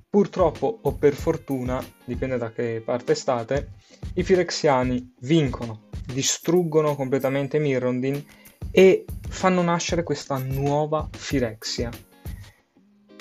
Purtroppo 0.09 0.79
o 0.81 0.93
per 0.93 1.13
fortuna, 1.13 1.83
dipende 2.05 2.37
da 2.37 2.51
che 2.51 2.81
parte 2.83 3.13
state, 3.13 3.71
i 4.15 4.23
Firexiani 4.23 5.13
vincono, 5.21 5.89
distruggono 6.05 6.95
completamente 6.95 7.59
Mirrondin 7.59 8.23
e 8.71 9.05
fanno 9.29 9.61
nascere 9.61 10.03
questa 10.03 10.37
nuova 10.37 11.07
Firexia. 11.11 11.89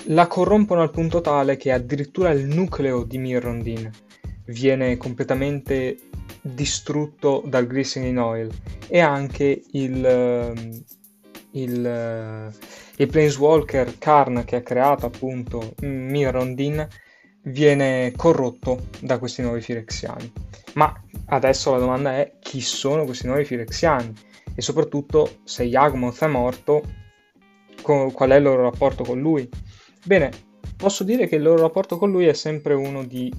La 0.08 0.26
corrompono 0.26 0.82
al 0.82 0.90
punto 0.90 1.20
tale 1.20 1.56
che 1.56 1.72
addirittura 1.72 2.30
il 2.30 2.44
nucleo 2.46 3.02
di 3.02 3.18
Mirrondin 3.18 3.90
viene 4.46 4.96
completamente 4.96 5.98
distrutto 6.40 7.42
dal 7.44 7.66
Glistening 7.66 8.18
Oil 8.18 8.50
e 8.88 9.00
anche 9.00 9.62
il, 9.72 10.04
ehm, 10.04 10.84
il, 11.52 11.86
eh, 11.86 12.50
il 12.96 13.08
Planeswalker 13.08 13.98
Karn 13.98 14.44
che 14.44 14.56
ha 14.56 14.62
creato 14.62 15.06
appunto 15.06 15.74
Mirrondin 15.80 16.86
viene 17.42 18.12
corrotto 18.16 18.86
da 19.00 19.18
questi 19.18 19.42
nuovi 19.42 19.60
Firexiani. 19.60 20.32
Ma 20.74 20.92
adesso 21.26 21.72
la 21.72 21.78
domanda 21.78 22.16
è 22.16 22.34
chi 22.40 22.60
sono 22.60 23.04
questi 23.04 23.26
nuovi 23.26 23.44
Firexiani? 23.44 24.12
E 24.56 24.62
soprattutto 24.62 25.36
se 25.44 25.62
Yagmoth 25.64 26.24
è 26.24 26.26
morto, 26.26 26.82
qual 27.82 28.30
è 28.30 28.36
il 28.36 28.42
loro 28.42 28.62
rapporto 28.62 29.04
con 29.04 29.20
lui? 29.20 29.48
Bene, 30.02 30.30
posso 30.76 31.04
dire 31.04 31.28
che 31.28 31.36
il 31.36 31.42
loro 31.42 31.60
rapporto 31.60 31.98
con 31.98 32.10
lui 32.10 32.26
è 32.26 32.32
sempre 32.32 32.74
uno 32.74 33.04
di 33.04 33.32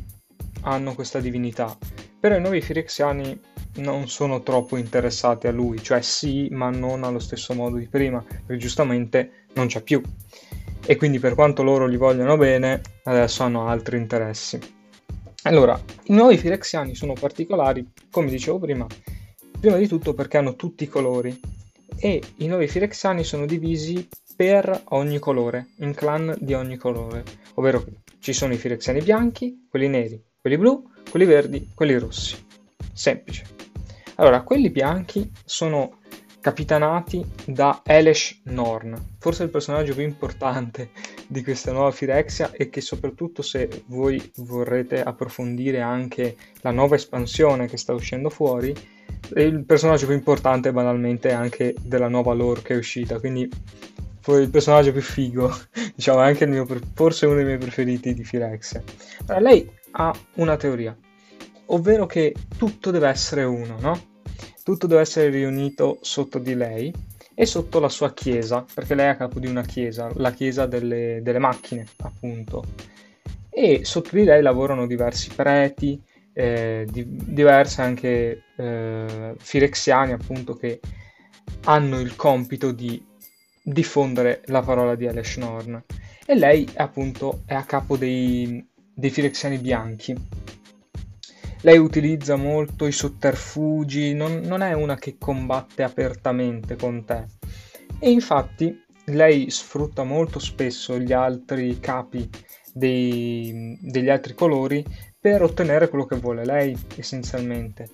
hanno 0.62 0.94
questa 0.94 1.20
divinità, 1.20 1.76
però 2.20 2.36
i 2.36 2.42
nuovi 2.42 2.62
Firexiani 2.62 3.40
non 3.78 4.08
sono 4.08 4.42
troppo 4.44 4.78
interessati 4.78 5.48
a 5.48 5.52
lui, 5.52 5.82
cioè 5.82 6.02
sì, 6.02 6.50
ma 6.52 6.70
non 6.70 7.04
allo 7.04 7.20
stesso 7.20 7.54
modo 7.54 7.78
di 7.78 7.88
prima, 7.88 8.22
perché 8.22 8.58
giustamente 8.58 9.46
non 9.54 9.68
c'è 9.68 9.82
più. 9.82 10.02
E 10.86 10.96
quindi 10.96 11.20
per 11.20 11.36
quanto 11.36 11.64
loro 11.64 11.90
gli 11.90 11.98
vogliono 11.98 12.38
bene, 12.38 12.82
adesso 13.04 13.44
hanno 13.44 13.68
altri 13.68 13.98
interessi. 13.98 14.60
Allora, 15.44 15.80
i 16.06 16.14
nuovi 16.14 16.38
Firexiani 16.38 16.96
sono 16.96 17.14
particolari, 17.14 17.86
come 18.10 18.30
dicevo 18.30 18.60
prima, 18.60 18.86
prima 19.60 19.78
di 19.78 19.88
tutto 19.88 20.14
perché 20.14 20.38
hanno 20.38 20.56
tutti 20.56 20.84
i 20.84 20.88
colori 20.88 21.40
e 21.98 22.22
i 22.38 22.48
nuovi 22.48 22.68
Firexiani 22.68 23.24
sono 23.24 23.46
divisi 23.46 24.08
per 24.36 24.84
ogni 24.90 25.18
colore, 25.18 25.70
in 25.78 25.96
clan 25.96 26.36
di 26.40 26.54
ogni 26.54 26.78
colore, 26.78 27.24
ovvero 27.56 27.84
ci 28.20 28.34
sono 28.34 28.54
i 28.54 28.58
Firexiani 28.58 29.02
bianchi, 29.02 29.66
quelli 29.68 29.88
neri, 29.88 30.24
quelli 30.40 30.58
blu, 30.58 30.92
quelli 31.10 31.26
verdi, 31.26 31.72
quelli 31.74 31.98
rossi. 31.98 32.36
Semplice. 32.94 33.46
Allora, 34.16 34.42
quelli 34.42 34.70
bianchi 34.70 35.32
sono 35.44 36.00
capitanati 36.40 37.26
da 37.46 37.82
Elesh 37.84 38.42
Norn, 38.46 39.16
forse 39.20 39.44
il 39.44 39.50
personaggio 39.50 39.94
più 39.94 40.04
importante 40.04 40.92
di 41.28 41.44
questa 41.44 41.72
nuova 41.72 41.92
Firexia 41.92 42.52
e 42.52 42.70
che 42.70 42.80
soprattutto 42.80 43.42
se 43.42 43.84
voi 43.88 44.32
vorrete 44.38 45.02
approfondire 45.02 45.82
anche 45.82 46.38
la 46.62 46.72
nuova 46.72 46.96
espansione 46.96 47.68
che 47.68 47.78
sta 47.78 47.94
uscendo 47.94 48.30
fuori, 48.30 48.74
il 49.36 49.66
personaggio 49.66 50.06
più 50.06 50.16
importante 50.16 50.72
banalmente 50.72 51.32
anche 51.32 51.76
della 51.82 52.08
nuova 52.08 52.34
lore 52.34 52.62
che 52.62 52.74
è 52.74 52.78
uscita, 52.78 53.20
quindi 53.20 53.50
il 54.36 54.50
personaggio 54.50 54.92
più 54.92 55.02
figo, 55.02 55.56
diciamo 55.96 56.20
anche 56.20 56.44
il 56.44 56.50
mio, 56.50 56.66
forse 56.94 57.26
uno 57.26 57.36
dei 57.36 57.46
miei 57.46 57.58
preferiti 57.58 58.14
di 58.14 58.24
Firexia. 58.24 58.84
Allora, 59.28 59.50
lei 59.50 59.70
ha 59.92 60.14
una 60.36 60.58
teoria, 60.58 60.96
ovvero 61.68 62.06
che 62.06 62.36
tutto 62.58 62.92
deve 62.92 63.08
essere 63.08 63.44
uno, 63.44 63.78
no? 63.80 64.16
Tutto 64.64 64.88
deve 64.88 65.02
essere 65.02 65.30
riunito 65.30 66.00
sotto 66.02 66.40
di 66.40 66.54
lei 66.54 66.94
e 67.34 67.46
sotto 67.46 67.80
la 67.80 67.90
sua 67.90 68.14
chiesa, 68.14 68.66
perché 68.74 68.96
lei 68.96 69.06
è 69.06 69.10
a 69.10 69.16
capo 69.16 69.40
di 69.40 69.48
una 69.48 69.64
chiesa, 69.64 70.10
la 70.16 70.32
chiesa 70.32 70.66
delle, 70.66 71.22
delle 71.22 71.40
macchine, 71.40 71.86
appunto. 72.02 72.64
E 73.50 73.86
sotto 73.86 74.10
di 74.12 74.24
lei 74.24 74.42
lavorano 74.42 74.86
diversi 74.86 75.32
preti, 75.34 76.02
eh, 76.38 76.86
di, 76.88 77.04
diversi 77.08 77.82
anche 77.82 78.44
eh, 78.56 79.34
firexiani, 79.40 80.12
appunto, 80.12 80.54
che 80.54 80.80
hanno 81.64 82.00
il 82.00 82.16
compito 82.16 82.72
di 82.72 83.04
diffondere 83.64 84.44
la 84.46 84.62
parola 84.62 84.94
di 84.94 85.08
Aleshnorn. 85.08 85.84
E 86.28 86.36
lei, 86.36 86.68
appunto, 86.76 87.42
è 87.48 87.56
a 87.56 87.64
capo 87.64 87.98
dei, 87.98 88.64
dei 88.94 89.10
firexiani 89.10 89.58
bianchi 89.58 90.16
lei 91.62 91.80
utilizza 91.80 92.36
molto 92.36 92.86
i 92.86 92.92
sotterfugi, 92.92 94.14
non, 94.14 94.42
non 94.42 94.62
è 94.62 94.74
una 94.74 94.96
che 94.96 95.18
combatte 95.18 95.82
apertamente 95.82 96.76
con 96.76 97.04
te. 97.04 97.26
E 98.00 98.12
infatti 98.12 98.80
lei 99.06 99.50
sfrutta 99.50 100.04
molto 100.04 100.38
spesso 100.38 101.00
gli 101.00 101.14
altri 101.14 101.80
capi 101.80 102.30
dei, 102.72 103.76
degli 103.82 104.10
altri 104.10 104.36
colori 104.36 104.86
per 105.20 105.42
ottenere 105.42 105.90
quello 105.90 106.06
che 106.06 106.16
vuole 106.16 106.46
lei 106.46 106.78
essenzialmente. 106.96 107.90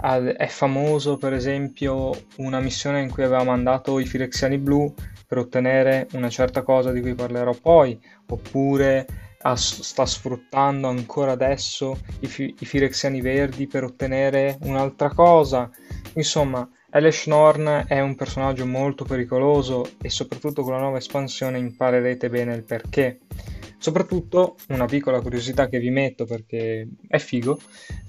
È 0.00 0.46
famoso 0.46 1.18
per 1.18 1.34
esempio 1.34 2.10
una 2.36 2.60
missione 2.60 3.02
in 3.02 3.10
cui 3.10 3.22
aveva 3.22 3.44
mandato 3.44 3.98
i 3.98 4.06
Firexiani 4.06 4.56
blu 4.56 4.92
per 5.26 5.38
ottenere 5.38 6.08
una 6.12 6.30
certa 6.30 6.62
cosa 6.62 6.90
di 6.90 7.00
cui 7.00 7.14
parlerò 7.14 7.54
poi, 7.60 8.00
oppure 8.28 9.06
sta 9.54 10.04
sfruttando 10.04 10.88
ancora 10.88 11.32
adesso 11.32 11.98
i, 12.20 12.26
fi- 12.26 12.54
i 12.58 12.64
Firexiani 12.64 13.20
verdi 13.20 13.66
per 13.66 13.84
ottenere 13.84 14.58
un'altra 14.62 15.10
cosa. 15.10 15.70
Insomma, 16.14 16.68
Elesh 16.90 17.26
Norn 17.26 17.84
è 17.86 18.00
un 18.00 18.16
personaggio 18.16 18.66
molto 18.66 19.04
pericoloso 19.04 19.92
e 20.02 20.10
soprattutto 20.10 20.62
con 20.62 20.72
la 20.72 20.80
nuova 20.80 20.98
espansione 20.98 21.58
imparerete 21.58 22.28
bene 22.28 22.54
il 22.54 22.64
perché. 22.64 23.20
Soprattutto, 23.80 24.56
una 24.68 24.84
piccola 24.84 25.20
curiosità 25.20 25.68
che 25.68 25.78
vi 25.78 25.90
metto 25.90 26.26
perché 26.26 26.86
è 27.08 27.18
figo, 27.18 27.58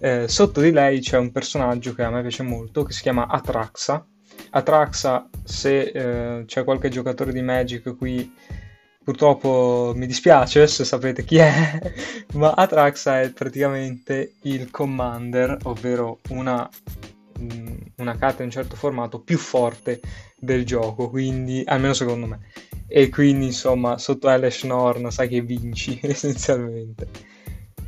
eh, 0.01 0.27
sotto 0.27 0.59
di 0.59 0.71
lei 0.71 0.99
c'è 0.99 1.17
un 1.17 1.31
personaggio 1.31 1.93
che 1.93 2.03
a 2.03 2.09
me 2.09 2.21
piace 2.21 2.43
molto 2.43 2.83
che 2.83 2.91
si 2.93 3.01
chiama 3.01 3.27
Atraxa. 3.27 4.05
Atraxa, 4.51 5.29
se 5.43 5.79
eh, 5.79 6.45
c'è 6.45 6.63
qualche 6.65 6.89
giocatore 6.89 7.31
di 7.31 7.41
Magic 7.41 7.95
qui 7.95 8.31
Purtroppo 9.03 9.93
mi 9.95 10.05
dispiace 10.05 10.67
se 10.67 10.85
sapete 10.85 11.23
chi 11.23 11.37
è, 11.37 11.79
ma 12.35 12.51
Atraxa 12.51 13.21
è 13.21 13.31
praticamente 13.31 14.35
il 14.43 14.69
commander, 14.69 15.57
ovvero 15.63 16.19
una, 16.29 16.69
una 17.97 18.15
carta 18.17 18.41
in 18.41 18.47
un 18.47 18.51
certo 18.51 18.75
formato 18.75 19.21
più 19.21 19.37
forte 19.37 19.99
del 20.37 20.65
gioco, 20.65 21.09
quindi 21.09 21.63
almeno 21.65 21.93
secondo 21.93 22.25
me. 22.25 22.39
E 22.87 23.09
quindi 23.09 23.45
insomma 23.45 23.97
sotto 23.97 24.29
Elesh 24.29 24.63
Norn 24.63 25.11
sai 25.11 25.27
che 25.27 25.41
vinci 25.41 25.99
essenzialmente. 26.03 27.07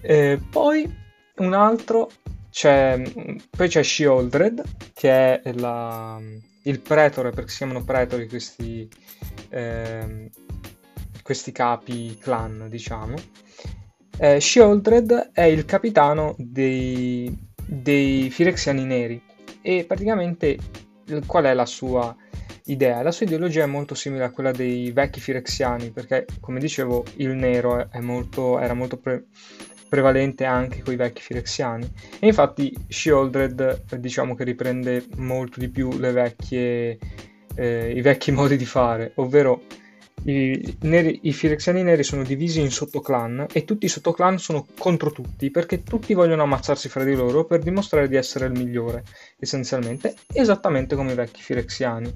E 0.02 0.40
poi 0.50 0.92
un 1.38 1.54
altro 1.54 2.10
c'è, 2.50 3.02
poi 3.50 3.68
c'è 3.68 3.84
Shieldred 3.84 4.64
che 4.94 5.42
è 5.42 5.54
la, 5.54 6.20
il 6.64 6.80
pretore, 6.80 7.32
perché 7.32 7.50
si 7.50 7.58
chiamano 7.58 7.84
pretori 7.84 8.28
questi 8.28 8.88
eh, 9.50 10.30
questi 11.24 11.52
capi 11.52 12.18
clan, 12.20 12.68
diciamo. 12.70 13.16
Eh, 14.18 14.40
Shieldred 14.40 15.32
è 15.34 15.44
il 15.44 15.66
capitano 15.66 16.36
dei, 16.38 17.36
dei 17.66 18.30
Firexiani 18.30 18.84
neri 18.84 19.22
e 19.64 19.86
praticamente 19.86 20.58
qual 21.26 21.46
è 21.46 21.54
la 21.56 21.66
sua 21.66 22.16
idea? 22.66 23.02
La 23.02 23.12
sua 23.12 23.26
ideologia 23.26 23.64
è 23.64 23.68
molto 23.68 23.96
simile 23.96 24.26
a 24.26 24.30
quella 24.30 24.52
dei 24.52 24.92
vecchi 24.92 25.20
Firexiani 25.20 25.90
perché, 25.90 26.28
come 26.40 26.60
dicevo, 26.60 27.04
il 27.16 27.30
nero 27.30 27.90
molto, 28.02 28.60
era 28.60 28.76
molto 28.76 28.98
pre- 28.98 29.26
prevalente 29.90 30.44
anche 30.46 30.82
con 30.82 30.94
i 30.94 30.98
vecchi 30.98 31.22
Firexiani 31.22 31.90
e 32.20 32.28
infatti 32.28 32.76
Shieldred 32.88 33.96
diciamo 33.96 34.36
che 34.36 34.44
riprende 34.44 35.06
molto 35.18 35.60
di 35.60 35.70
più 35.70 35.90
vecchie 35.90 36.98
eh, 37.56 37.94
i 37.96 38.02
vecchi 38.02 38.32
modi 38.34 38.58
di 38.58 38.66
fare, 38.66 39.12
ovvero 39.16 39.64
i, 40.26 40.78
neri, 40.82 41.20
i 41.24 41.34
Firexiani 41.34 41.84
neri 41.84 42.04
sono 42.04 42.24
divisi 42.24 42.62
in 42.62 42.72
sottoclan 42.72 43.48
e 43.52 43.66
tutti 43.66 43.86
i 43.86 43.90
sottoclan 43.90 44.38
sono 44.40 44.66
contro 44.78 45.12
tutti 45.12 45.52
perché 45.52 45.84
tutti 45.84 46.14
vogliono 46.14 46.44
ammazzarsi 46.44 46.88
fra 46.88 47.04
di 47.04 47.14
loro 47.14 47.46
per 47.46 47.60
dimostrare 47.60 48.08
di 48.08 48.16
essere 48.16 48.46
il 48.46 48.54
migliore, 48.54 49.04
essenzialmente, 49.38 50.16
esattamente 50.32 50.96
come 50.96 51.12
i 51.12 51.16
vecchi 51.16 51.42
Firexiani. 51.42 52.16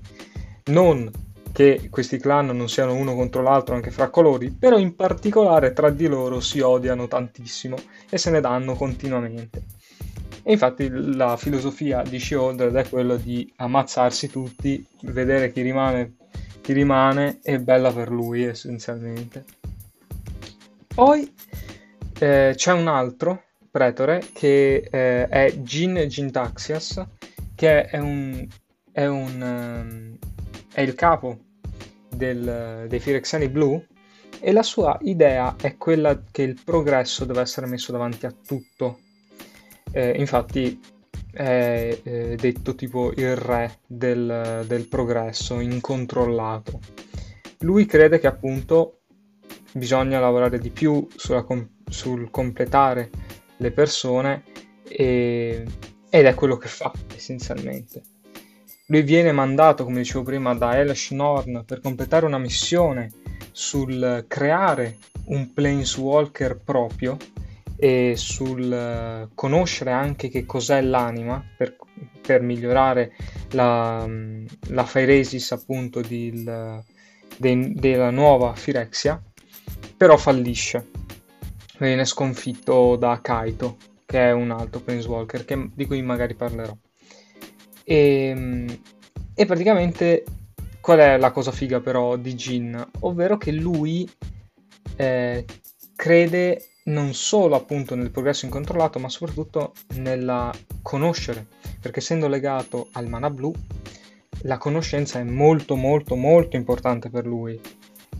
Non 0.66 1.12
che 1.52 1.88
questi 1.90 2.18
clan 2.18 2.46
non 2.48 2.70
siano 2.70 2.94
uno 2.94 3.16
contro 3.16 3.42
l'altro 3.42 3.74
anche 3.74 3.90
fra 3.90 4.10
colori, 4.10 4.52
però 4.52 4.78
in 4.78 4.96
particolare 4.96 5.74
tra 5.74 5.90
di 5.90 6.08
loro 6.08 6.40
si 6.40 6.60
odiano 6.60 7.08
tantissimo 7.08 7.76
e 8.10 8.18
se 8.18 8.30
ne 8.30 8.42
danno 8.42 8.76
continuamente. 8.76 9.64
E 10.44 10.52
infatti 10.52 10.88
la 10.88 11.36
filosofia 11.36 12.04
di 12.04 12.20
Sheoldred 12.20 12.74
è 12.76 12.88
quella 12.88 13.18
di 13.18 13.52
ammazzarsi 13.58 14.30
tutti, 14.30 14.86
vedere 15.02 15.52
chi 15.52 15.62
rimane 15.62 16.14
ti 16.68 16.74
rimane 16.74 17.40
è 17.44 17.60
bella 17.60 17.94
per 17.94 18.12
lui 18.12 18.44
essenzialmente. 18.44 19.46
Poi 20.94 21.34
eh, 22.20 22.52
c'è 22.58 22.74
un 22.74 22.90
altro 22.90 23.44
pretore 23.72 24.22
che 24.34 24.86
eh, 24.92 25.28
è 25.30 25.62
Gin 25.62 26.04
Gintaxias, 26.10 27.06
che 27.56 27.86
è, 27.86 27.98
un, 28.00 28.46
è, 28.92 29.06
un, 29.06 29.42
um, 29.42 30.18
è 30.74 30.82
il 30.82 30.94
capo 30.94 31.38
del, 32.10 32.84
dei 32.90 33.00
Firexiani 33.00 33.48
blu 33.48 33.82
e 34.42 34.52
la 34.52 34.64
sua 34.64 34.98
idea 35.04 35.56
è 35.56 35.78
quella 35.78 36.22
che 36.30 36.42
il 36.42 36.60
progresso 36.62 37.24
deve 37.24 37.40
essere 37.40 37.66
messo 37.66 37.94
davanti 37.94 38.26
a 38.26 38.36
tutto. 38.46 39.00
Eh, 39.94 40.18
infatti 40.18 40.78
è 41.38 42.00
eh, 42.02 42.36
detto 42.36 42.74
tipo 42.74 43.12
il 43.16 43.36
re 43.36 43.78
del, 43.86 44.66
del 44.66 44.88
progresso 44.88 45.60
incontrollato. 45.60 46.80
Lui 47.60 47.86
crede 47.86 48.18
che 48.18 48.26
appunto 48.26 49.02
bisogna 49.72 50.20
lavorare 50.20 50.58
di 50.58 50.72
più 50.72 51.08
com- 51.46 51.70
sul 51.88 52.32
completare 52.32 53.12
le 53.58 53.72
persone 53.72 54.46
e- 54.88 55.64
ed 56.10 56.26
è 56.26 56.34
quello 56.34 56.58
che 56.58 56.70
fa 56.70 56.92
essenzialmente. 57.16 58.02
Lui 58.88 59.04
viene 59.04 59.32
mandato, 59.32 59.84
come 59.84 59.98
dicevo 59.98 60.24
prima, 60.24 60.56
da 60.56 60.80
Elish 60.80 61.12
Norn 61.12 61.66
per 61.68 61.82
completare 61.82 62.26
una 62.26 62.40
missione 62.40 63.12
sul 63.52 64.26
creare 64.28 64.98
un 65.26 65.54
planeswalker 65.54 66.60
proprio 66.64 67.16
e 67.78 68.14
sul 68.16 69.30
conoscere 69.36 69.92
anche 69.92 70.30
che 70.30 70.46
cos'è 70.46 70.82
l'anima 70.82 71.44
per, 71.56 71.76
per 72.22 72.42
migliorare 72.42 73.14
la, 73.52 74.08
la 74.70 74.84
Phyresis 74.84 75.52
appunto 75.52 76.02
di, 76.02 76.44
de, 76.44 77.74
della 77.74 78.10
nuova 78.10 78.54
Phyrexia, 78.54 79.22
però 79.96 80.18
fallisce. 80.18 80.90
Viene 81.78 82.06
sconfitto 82.06 82.96
da 82.96 83.20
Kaito, 83.22 83.78
che 84.06 84.30
è 84.30 84.32
un 84.32 84.50
altro 84.50 84.80
Planeswalker 84.80 85.46
che, 85.46 85.70
di 85.74 85.86
cui 85.86 86.02
magari 86.02 86.34
parlerò. 86.34 86.76
E, 87.84 88.66
e 89.36 89.46
praticamente 89.46 90.24
qual 90.82 91.00
è 91.00 91.18
la 91.18 91.32
cosa 91.32 91.52
figa 91.52 91.80
però 91.80 92.16
di 92.16 92.34
Jin? 92.34 92.90
Ovvero 93.02 93.38
che 93.38 93.52
lui 93.52 94.10
eh, 94.96 95.46
crede 95.96 96.62
non 96.88 97.14
solo 97.14 97.56
appunto 97.56 97.96
nel 97.96 98.12
progresso 98.12 98.46
incontrollato, 98.46 99.00
ma 99.00 99.10
soprattutto 99.10 99.74
nella 99.96 100.54
conoscere, 100.82 101.48
perché 101.82 102.00
essendo 102.00 102.28
legato 102.28 102.90
al 102.94 103.08
mana 103.08 103.30
blu, 103.30 103.54
la 104.44 104.58
conoscenza 104.58 105.20
è 105.20 105.24
molto 105.24 105.76
molto 105.76 106.16
molto 106.16 106.58
importante 106.58 107.10
per 107.10 107.26
lui 107.26 107.60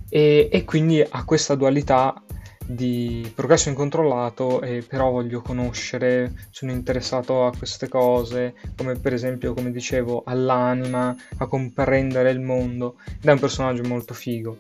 e, 0.10 0.50
e 0.52 0.64
quindi 0.64 1.00
ha 1.08 1.24
questa 1.26 1.56
dualità 1.56 2.20
di 2.66 3.32
progresso 3.34 3.70
incontrollato 3.70 4.62
e 4.62 4.84
però 4.86 5.10
voglio 5.12 5.42
conoscere, 5.42 6.34
sono 6.50 6.72
interessato 6.72 7.46
a 7.46 7.56
queste 7.56 7.88
cose, 7.88 8.56
come 8.76 8.96
per 8.96 9.14
esempio, 9.14 9.54
come 9.54 9.72
dicevo, 9.72 10.24
all'anima, 10.26 11.16
a 11.38 11.48
comprendere 11.48 12.30
il 12.30 12.42
mondo, 12.42 12.98
ed 13.06 13.26
è 13.26 13.32
un 13.32 13.40
personaggio 13.40 13.84
molto 13.84 14.14
figo. 14.14 14.58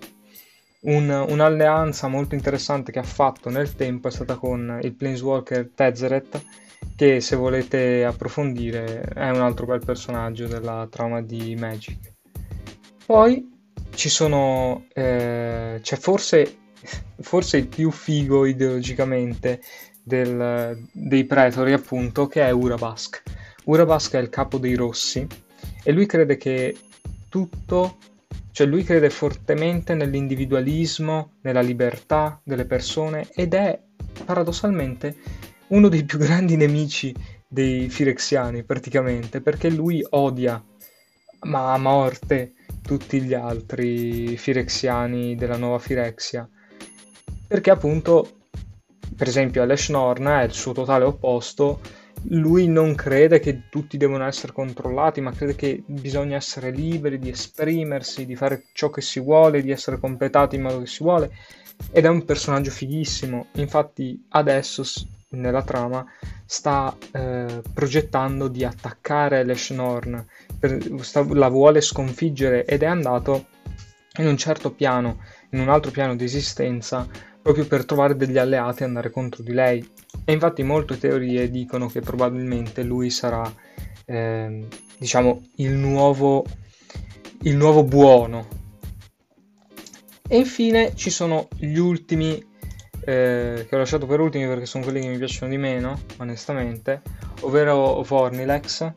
Un, 0.88 1.10
un'alleanza 1.10 2.08
molto 2.08 2.36
interessante 2.36 2.94
che 2.94 3.00
ha 3.00 3.04
fatto 3.04 3.50
nel 3.50 3.76
tempo 3.76 4.08
è 4.08 4.12
stata 4.12 4.36
con 4.36 4.80
il 4.82 4.94
Planeswalker 4.94 5.72
Tezzeret, 5.76 6.42
che 6.96 7.20
se 7.20 7.36
volete 7.36 8.06
approfondire 8.06 9.02
è 9.02 9.30
un 9.30 9.42
altro 9.42 9.66
bel 9.66 9.84
personaggio 9.84 10.48
della 10.48 10.88
trama 10.90 11.22
di 11.22 11.56
Magic. 11.56 12.14
Poi 13.06 13.50
sono, 13.94 14.86
eh, 14.94 15.80
c'è 15.82 15.96
forse, 15.98 16.58
forse 17.20 17.58
il 17.58 17.68
più 17.68 17.92
figo 17.92 18.46
ideologicamente 18.46 19.60
del, 20.02 20.88
dei 20.94 21.26
pretori, 21.26 21.74
appunto, 21.74 22.28
che 22.28 22.44
è 22.44 22.52
Urabask. 22.52 23.24
Urabask 23.66 24.14
è 24.14 24.20
il 24.20 24.30
capo 24.30 24.58
dei 24.58 24.76
rossi 24.76 25.28
e 25.84 25.92
lui 25.92 26.06
crede 26.06 26.38
che 26.38 26.78
tutto 27.28 27.98
cioè 28.58 28.66
lui 28.66 28.84
crede 28.84 29.12
fortemente 29.12 29.94
nell'individualismo, 29.94 31.34
nella 31.42 31.62
libertà 31.62 32.42
delle 32.44 32.66
persone 32.66 33.30
ed 33.36 33.54
è 33.54 33.80
paradossalmente 34.26 35.16
uno 35.68 35.90
dei 35.90 36.04
più 36.06 36.18
grandi 36.18 36.56
nemici 36.56 37.14
dei 37.48 37.88
firexiani 37.88 38.64
praticamente 38.64 39.42
perché 39.42 39.70
lui 39.70 40.04
odia 40.10 40.60
ma 41.42 41.72
a 41.72 41.78
morte 41.78 42.54
tutti 42.82 43.22
gli 43.22 43.36
altri 43.36 44.36
firexiani 44.38 45.36
della 45.36 45.58
nuova 45.58 45.78
Firexia. 45.78 46.50
Perché 47.48 47.70
appunto 47.70 48.38
per 49.16 49.28
esempio 49.28 49.62
Alesh 49.62 49.90
Norn 49.90 50.26
è 50.26 50.46
il 50.46 50.54
suo 50.54 50.72
totale 50.72 51.04
opposto 51.04 51.80
lui 52.24 52.68
non 52.68 52.96
crede 52.96 53.40
che 53.40 53.70
tutti 53.70 53.98
devono 53.98 54.26
essere 54.26 54.54
controllati, 54.54 55.22
ma 55.22 55.32
crede 55.32 55.56
che 55.56 55.84
bisogna 55.86 56.36
essere 56.36 56.72
liberi 56.72 57.20
di 57.20 57.30
esprimersi, 57.30 58.26
di 58.26 58.36
fare 58.36 58.66
ciò 58.74 58.90
che 58.90 59.02
si 59.02 59.20
vuole, 59.20 59.62
di 59.62 59.72
essere 59.72 60.00
completati 60.00 60.56
in 60.56 60.64
modo 60.64 60.80
che 60.80 60.88
si 60.88 61.04
vuole. 61.04 61.32
Ed 61.92 62.06
è 62.06 62.10
un 62.10 62.26
personaggio 62.26 62.72
fighissimo. 62.72 63.48
Infatti, 63.54 64.26
adesso 64.30 64.84
nella 65.30 65.64
trama 65.64 66.06
sta 66.46 66.96
eh, 67.12 67.62
progettando 67.74 68.48
di 68.48 68.64
attaccare 68.64 69.44
Leshnorn, 69.44 70.26
la 71.34 71.48
vuole 71.50 71.82
sconfiggere 71.82 72.66
ed 72.66 72.84
è 72.84 72.88
andato 72.88 73.48
in 74.18 74.28
un 74.28 74.38
certo 74.38 74.72
piano, 74.72 75.20
in 75.52 75.60
un 75.60 75.70
altro 75.70 75.92
piano 75.92 76.16
di 76.16 76.24
esistenza, 76.24 77.08
proprio 77.48 77.66
per 77.66 77.86
trovare 77.86 78.18
degli 78.18 78.38
alleati 78.38 78.82
e 78.82 78.86
andare 78.86 79.10
contro 79.10 79.42
di 79.42 79.54
lei. 79.54 79.90
E 80.26 80.34
infatti 80.34 80.64
molte 80.64 80.98
teorie 80.98 81.50
dicono 81.50 81.88
che 81.88 82.02
probabilmente 82.02 82.84
lui 82.84 83.10
sarà, 83.10 83.50
eh, 84.04 84.68
diciamo, 84.98 85.44
il 85.56 85.72
nuovo, 85.72 86.44
il 87.44 87.56
nuovo 87.56 87.86
buono. 87.86 88.48
E 90.28 90.38
infine 90.38 90.94
ci 90.94 91.10
sono 91.10 91.48
gli 91.56 91.78
ultimi, 91.78 92.34
eh, 93.06 93.66
che 93.70 93.76
ho 93.76 93.78
lasciato 93.78 94.06
per 94.06 94.20
ultimi 94.20 94.46
perché 94.46 94.66
sono 94.66 94.84
quelli 94.84 95.00
che 95.00 95.08
mi 95.08 95.18
piacciono 95.18 95.50
di 95.50 95.58
meno, 95.58 96.02
onestamente, 96.18 97.02
ovvero 97.42 98.04
Vornilex, 98.04 98.92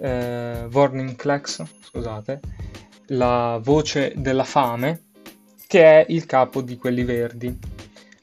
eh, 0.00 0.66
Vorninklex, 0.68 1.62
scusate, 1.80 2.40
la 3.10 3.60
voce 3.62 4.14
della 4.16 4.42
fame, 4.42 5.04
che 5.68 5.84
è 5.84 6.06
il 6.08 6.26
capo 6.26 6.60
di 6.60 6.76
quelli 6.76 7.04
verdi 7.04 7.67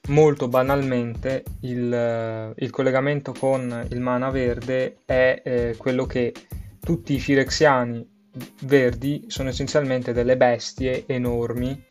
molto 0.08 0.48
banalmente 0.48 1.44
il, 1.62 2.54
il, 2.56 2.70
collegamento 2.70 3.34
con 3.34 3.86
il 3.90 4.00
mana 4.00 4.30
verde 4.30 4.98
è 5.06 5.42
eh, 5.44 5.76
quello 5.78 6.06
che 6.06 6.34
tutti 6.80 7.14
i 7.14 7.20
firexiani 7.20 8.08
verdi 8.64 9.26
sono 9.28 9.50
essenzialmente 9.50 10.14
delle 10.14 10.38
bestie 10.38 11.06
enormi 11.08 11.84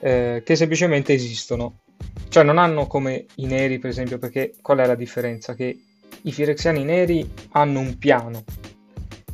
eh, 0.00 0.42
che 0.44 0.56
semplicemente 0.56 1.12
esistono. 1.12 1.80
Cioè 2.28 2.42
non 2.42 2.58
hanno 2.58 2.86
come 2.86 3.26
i 3.36 3.46
neri 3.46 3.78
per 3.78 3.90
esempio 3.90 4.18
perché 4.18 4.54
qual 4.60 4.78
è 4.78 4.86
la 4.86 4.94
differenza? 4.96 5.54
Che 5.54 5.78
i 6.22 6.32
firexiani 6.32 6.84
neri 6.84 7.28
hanno 7.52 7.80
un 7.80 7.96
piano, 7.98 8.44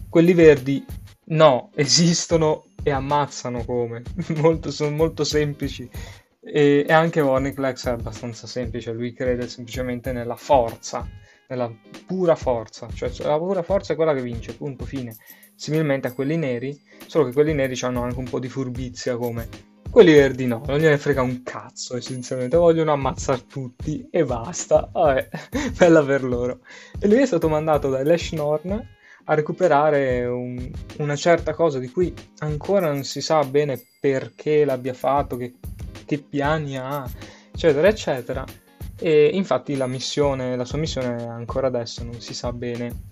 quelli 0.08 0.34
verdi 0.34 0.84
no, 1.26 1.70
esistono 1.74 2.66
e 2.82 2.90
ammazzano 2.90 3.64
come, 3.64 4.02
molto, 4.36 4.70
sono 4.70 4.94
molto 4.94 5.24
semplici 5.24 5.88
e, 6.40 6.84
e 6.88 6.92
anche 6.92 7.20
Warniclex 7.20 7.86
è 7.86 7.90
abbastanza 7.90 8.46
semplice, 8.46 8.92
lui 8.92 9.12
crede 9.12 9.48
semplicemente 9.48 10.12
nella 10.12 10.36
forza, 10.36 11.06
nella 11.48 11.70
pura 12.06 12.34
forza, 12.34 12.88
cioè 12.92 13.10
la 13.18 13.38
pura 13.38 13.62
forza 13.62 13.92
è 13.92 13.96
quella 13.96 14.14
che 14.14 14.22
vince, 14.22 14.54
punto, 14.54 14.84
fine. 14.84 15.14
Similmente 15.54 16.08
a 16.08 16.12
quelli 16.12 16.38
neri, 16.38 16.80
solo 17.06 17.26
che 17.26 17.32
quelli 17.32 17.52
neri 17.52 17.78
hanno 17.82 18.02
anche 18.02 18.18
un 18.18 18.28
po' 18.28 18.38
di 18.38 18.48
furbizia 18.48 19.16
come 19.16 19.68
quelli 19.90 20.12
verdi 20.12 20.46
no, 20.46 20.62
non 20.66 20.78
gliene 20.78 20.98
frega 20.98 21.20
un 21.20 21.42
cazzo 21.42 21.96
essenzialmente, 21.96 22.56
vogliono 22.56 22.92
ammazzare 22.92 23.44
tutti 23.46 24.06
e 24.10 24.24
basta, 24.24 24.88
vabbè, 24.92 25.28
bella 25.76 26.02
per 26.04 26.22
loro. 26.22 26.60
E 26.98 27.08
lui 27.08 27.18
è 27.18 27.26
stato 27.26 27.48
mandato 27.48 27.90
da 27.90 28.02
Lash 28.04 28.32
Norn 28.32 28.88
a 29.24 29.34
recuperare 29.34 30.24
un, 30.26 30.70
una 30.98 31.16
certa 31.16 31.54
cosa 31.54 31.78
di 31.78 31.90
cui 31.90 32.14
ancora 32.38 32.90
non 32.90 33.02
si 33.02 33.20
sa 33.20 33.42
bene 33.44 33.82
perché 34.00 34.64
l'abbia 34.64 34.94
fatto, 34.94 35.36
che, 35.36 35.54
che 36.10 36.18
piani 36.18 36.76
ha, 36.76 37.08
eccetera, 37.54 37.86
eccetera. 37.86 38.44
E 38.98 39.30
infatti 39.32 39.76
la 39.76 39.86
missione, 39.86 40.56
la 40.56 40.64
sua 40.64 40.78
missione 40.78 41.24
ancora 41.24 41.68
adesso 41.68 42.02
non 42.02 42.20
si 42.20 42.34
sa 42.34 42.52
bene 42.52 43.08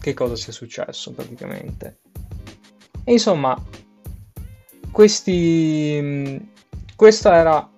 che 0.00 0.14
cosa 0.14 0.34
sia 0.34 0.52
successo 0.52 1.12
praticamente. 1.12 2.00
E 3.04 3.12
insomma, 3.12 3.56
questi, 4.90 6.50
questa 6.96 7.36
era 7.36 7.70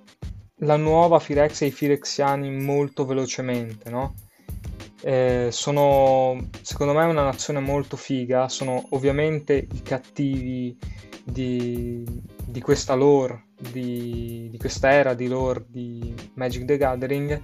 la 0.60 0.76
nuova 0.76 1.18
Firexia 1.18 1.66
e 1.66 1.68
i 1.68 1.72
firexiani 1.72 2.50
molto 2.50 3.04
velocemente, 3.04 3.90
no? 3.90 4.14
Eh, 5.02 5.48
sono 5.50 6.48
secondo 6.62 6.94
me 6.94 7.04
una 7.04 7.24
nazione 7.24 7.60
molto 7.60 7.98
figa, 7.98 8.48
sono 8.48 8.86
ovviamente 8.90 9.66
i 9.70 9.82
cattivi 9.82 10.78
di, 11.24 12.04
di 12.46 12.60
questa 12.60 12.94
lore, 12.94 13.48
di, 13.70 14.48
di 14.50 14.58
questa 14.58 14.92
era 14.92 15.14
di 15.14 15.28
lore 15.28 15.64
di 15.68 16.14
Magic 16.34 16.64
the 16.64 16.76
Gathering. 16.76 17.40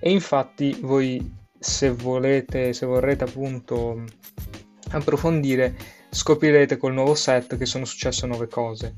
E 0.00 0.10
infatti 0.10 0.76
voi 0.80 1.42
se 1.58 1.90
volete, 1.90 2.72
se 2.72 2.84
vorrete 2.84 3.24
appunto 3.24 4.04
approfondire 4.90 5.74
scoprirete 6.10 6.76
col 6.76 6.92
nuovo 6.92 7.14
set 7.14 7.56
che 7.56 7.66
sono 7.66 7.84
successe 7.84 8.26
nuove 8.26 8.46
cose, 8.46 8.94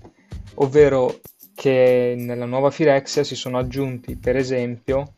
ovvero 0.55 1.21
che 1.55 2.15
nella 2.19 2.45
nuova 2.45 2.71
Firexia 2.71 3.25
si 3.25 3.35
sono 3.35 3.57
aggiunti 3.57 4.17
per 4.17 4.37
esempio 4.37 5.15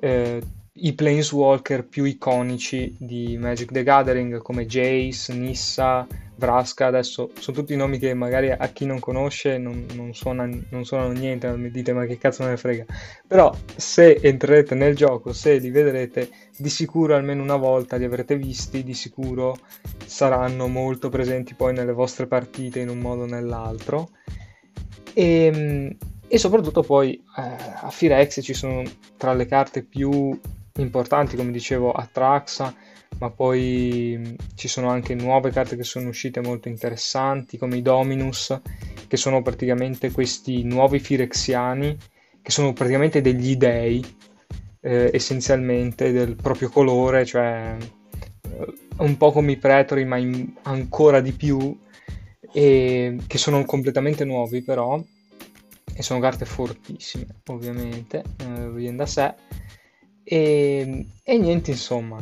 eh, 0.00 0.40
i 0.80 0.92
planeswalker 0.92 1.84
più 1.86 2.04
iconici 2.04 2.94
di 2.98 3.36
Magic 3.38 3.72
the 3.72 3.82
Gathering 3.82 4.40
come 4.42 4.66
Jace, 4.66 5.32
Nissa, 5.34 6.06
Vraska, 6.36 6.86
adesso 6.86 7.30
sono 7.38 7.56
tutti 7.56 7.74
nomi 7.74 7.98
che 7.98 8.14
magari 8.14 8.50
a 8.50 8.68
chi 8.68 8.86
non 8.86 9.00
conosce 9.00 9.58
non, 9.58 9.86
non, 9.94 10.14
suona, 10.14 10.48
non 10.70 10.84
suonano 10.84 11.12
niente, 11.12 11.48
mi 11.56 11.70
dite 11.70 11.92
ma 11.92 12.04
che 12.04 12.16
cazzo 12.16 12.44
me 12.44 12.50
ne 12.50 12.56
frega, 12.56 12.84
però 13.26 13.52
se 13.74 14.20
entrerete 14.22 14.74
nel 14.74 14.94
gioco, 14.94 15.32
se 15.32 15.58
li 15.58 15.70
vedrete, 15.70 16.28
di 16.56 16.68
sicuro 16.68 17.14
almeno 17.16 17.42
una 17.42 17.56
volta 17.56 17.96
li 17.96 18.04
avrete 18.04 18.36
visti, 18.36 18.84
di 18.84 18.94
sicuro 18.94 19.58
saranno 20.04 20.68
molto 20.68 21.08
presenti 21.08 21.54
poi 21.54 21.72
nelle 21.72 21.92
vostre 21.92 22.26
partite 22.26 22.78
in 22.80 22.88
un 22.88 22.98
modo 22.98 23.22
o 23.22 23.26
nell'altro. 23.26 24.10
E, 25.12 25.44
ehm, 25.44 25.96
e 26.28 26.38
soprattutto 26.38 26.82
poi 26.82 27.14
eh, 27.14 27.56
a 27.80 27.90
Firex 27.90 28.40
ci 28.42 28.52
sono 28.52 28.82
tra 29.16 29.32
le 29.32 29.46
carte 29.46 29.82
più 29.82 30.38
importanti, 30.80 31.36
come 31.36 31.50
dicevo, 31.50 31.92
Atraxa, 31.92 32.74
ma 33.18 33.30
poi 33.30 34.36
ci 34.54 34.68
sono 34.68 34.90
anche 34.90 35.14
nuove 35.14 35.50
carte 35.50 35.76
che 35.76 35.82
sono 35.82 36.08
uscite 36.08 36.40
molto 36.40 36.68
interessanti, 36.68 37.58
come 37.58 37.76
i 37.76 37.82
Dominus, 37.82 38.60
che 39.06 39.16
sono 39.16 39.42
praticamente 39.42 40.10
questi 40.10 40.62
nuovi 40.62 41.00
Firexiani, 41.00 41.96
che 42.40 42.50
sono 42.50 42.72
praticamente 42.72 43.20
degli 43.20 43.56
dei, 43.56 44.04
eh, 44.80 45.10
essenzialmente 45.12 46.12
del 46.12 46.36
proprio 46.36 46.68
colore, 46.68 47.24
cioè 47.24 47.76
eh, 48.42 48.74
un 48.98 49.16
po' 49.16 49.32
come 49.32 49.52
i 49.52 49.56
Pretori, 49.56 50.04
ma 50.04 50.16
in, 50.16 50.54
ancora 50.62 51.20
di 51.20 51.32
più, 51.32 51.76
e 52.52 53.16
che 53.26 53.38
sono 53.38 53.64
completamente 53.64 54.24
nuovi 54.24 54.62
però, 54.62 55.02
e 55.92 56.02
sono 56.02 56.20
carte 56.20 56.44
fortissime, 56.44 57.26
ovviamente, 57.46 58.22
eh, 58.38 58.70
viene 58.70 58.96
da 58.96 59.06
sé 59.06 59.34
e, 60.30 61.06
e 61.22 61.38
niente, 61.38 61.70
insomma, 61.70 62.18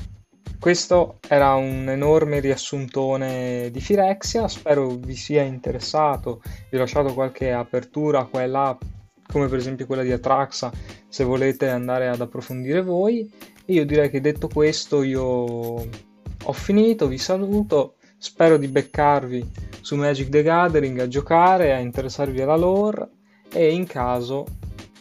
questo 0.60 1.18
era 1.26 1.54
un 1.54 1.88
enorme 1.88 2.38
riassuntone 2.38 3.68
di 3.72 3.80
Firexia, 3.80 4.46
spero 4.46 4.90
vi 4.90 5.16
sia 5.16 5.42
interessato, 5.42 6.40
vi 6.70 6.76
ho 6.76 6.80
lasciato 6.80 7.12
qualche 7.14 7.50
apertura 7.50 8.22
qua 8.26 8.44
e 8.44 8.46
là, 8.46 8.78
come 9.26 9.48
per 9.48 9.58
esempio 9.58 9.86
quella 9.86 10.04
di 10.04 10.12
Atraxa, 10.12 10.70
se 11.08 11.24
volete 11.24 11.68
andare 11.68 12.06
ad 12.06 12.20
approfondire 12.20 12.80
voi. 12.80 13.28
E 13.64 13.72
io 13.72 13.84
direi 13.84 14.08
che 14.08 14.20
detto 14.20 14.46
questo 14.46 15.02
io 15.02 15.24
ho 15.24 16.52
finito, 16.52 17.08
vi 17.08 17.18
saluto, 17.18 17.96
spero 18.18 18.56
di 18.56 18.68
beccarvi 18.68 19.50
su 19.80 19.96
Magic 19.96 20.28
the 20.28 20.44
Gathering 20.44 21.00
a 21.00 21.08
giocare, 21.08 21.74
a 21.74 21.78
interessarvi 21.78 22.40
alla 22.40 22.56
lore 22.56 23.08
e 23.52 23.72
in 23.72 23.84
caso 23.84 24.46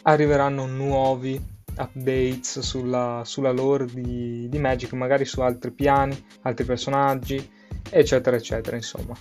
arriveranno 0.02 0.66
nuovi 0.66 1.54
updates 1.76 2.60
sulla, 2.60 3.22
sulla 3.24 3.52
lore 3.52 3.86
di, 3.86 4.48
di 4.48 4.58
Magic, 4.58 4.92
magari 4.92 5.24
su 5.24 5.40
altri 5.40 5.72
piani, 5.72 6.16
altri 6.42 6.64
personaggi, 6.64 7.50
eccetera, 7.90 8.36
eccetera, 8.36 8.76
insomma. 8.76 9.16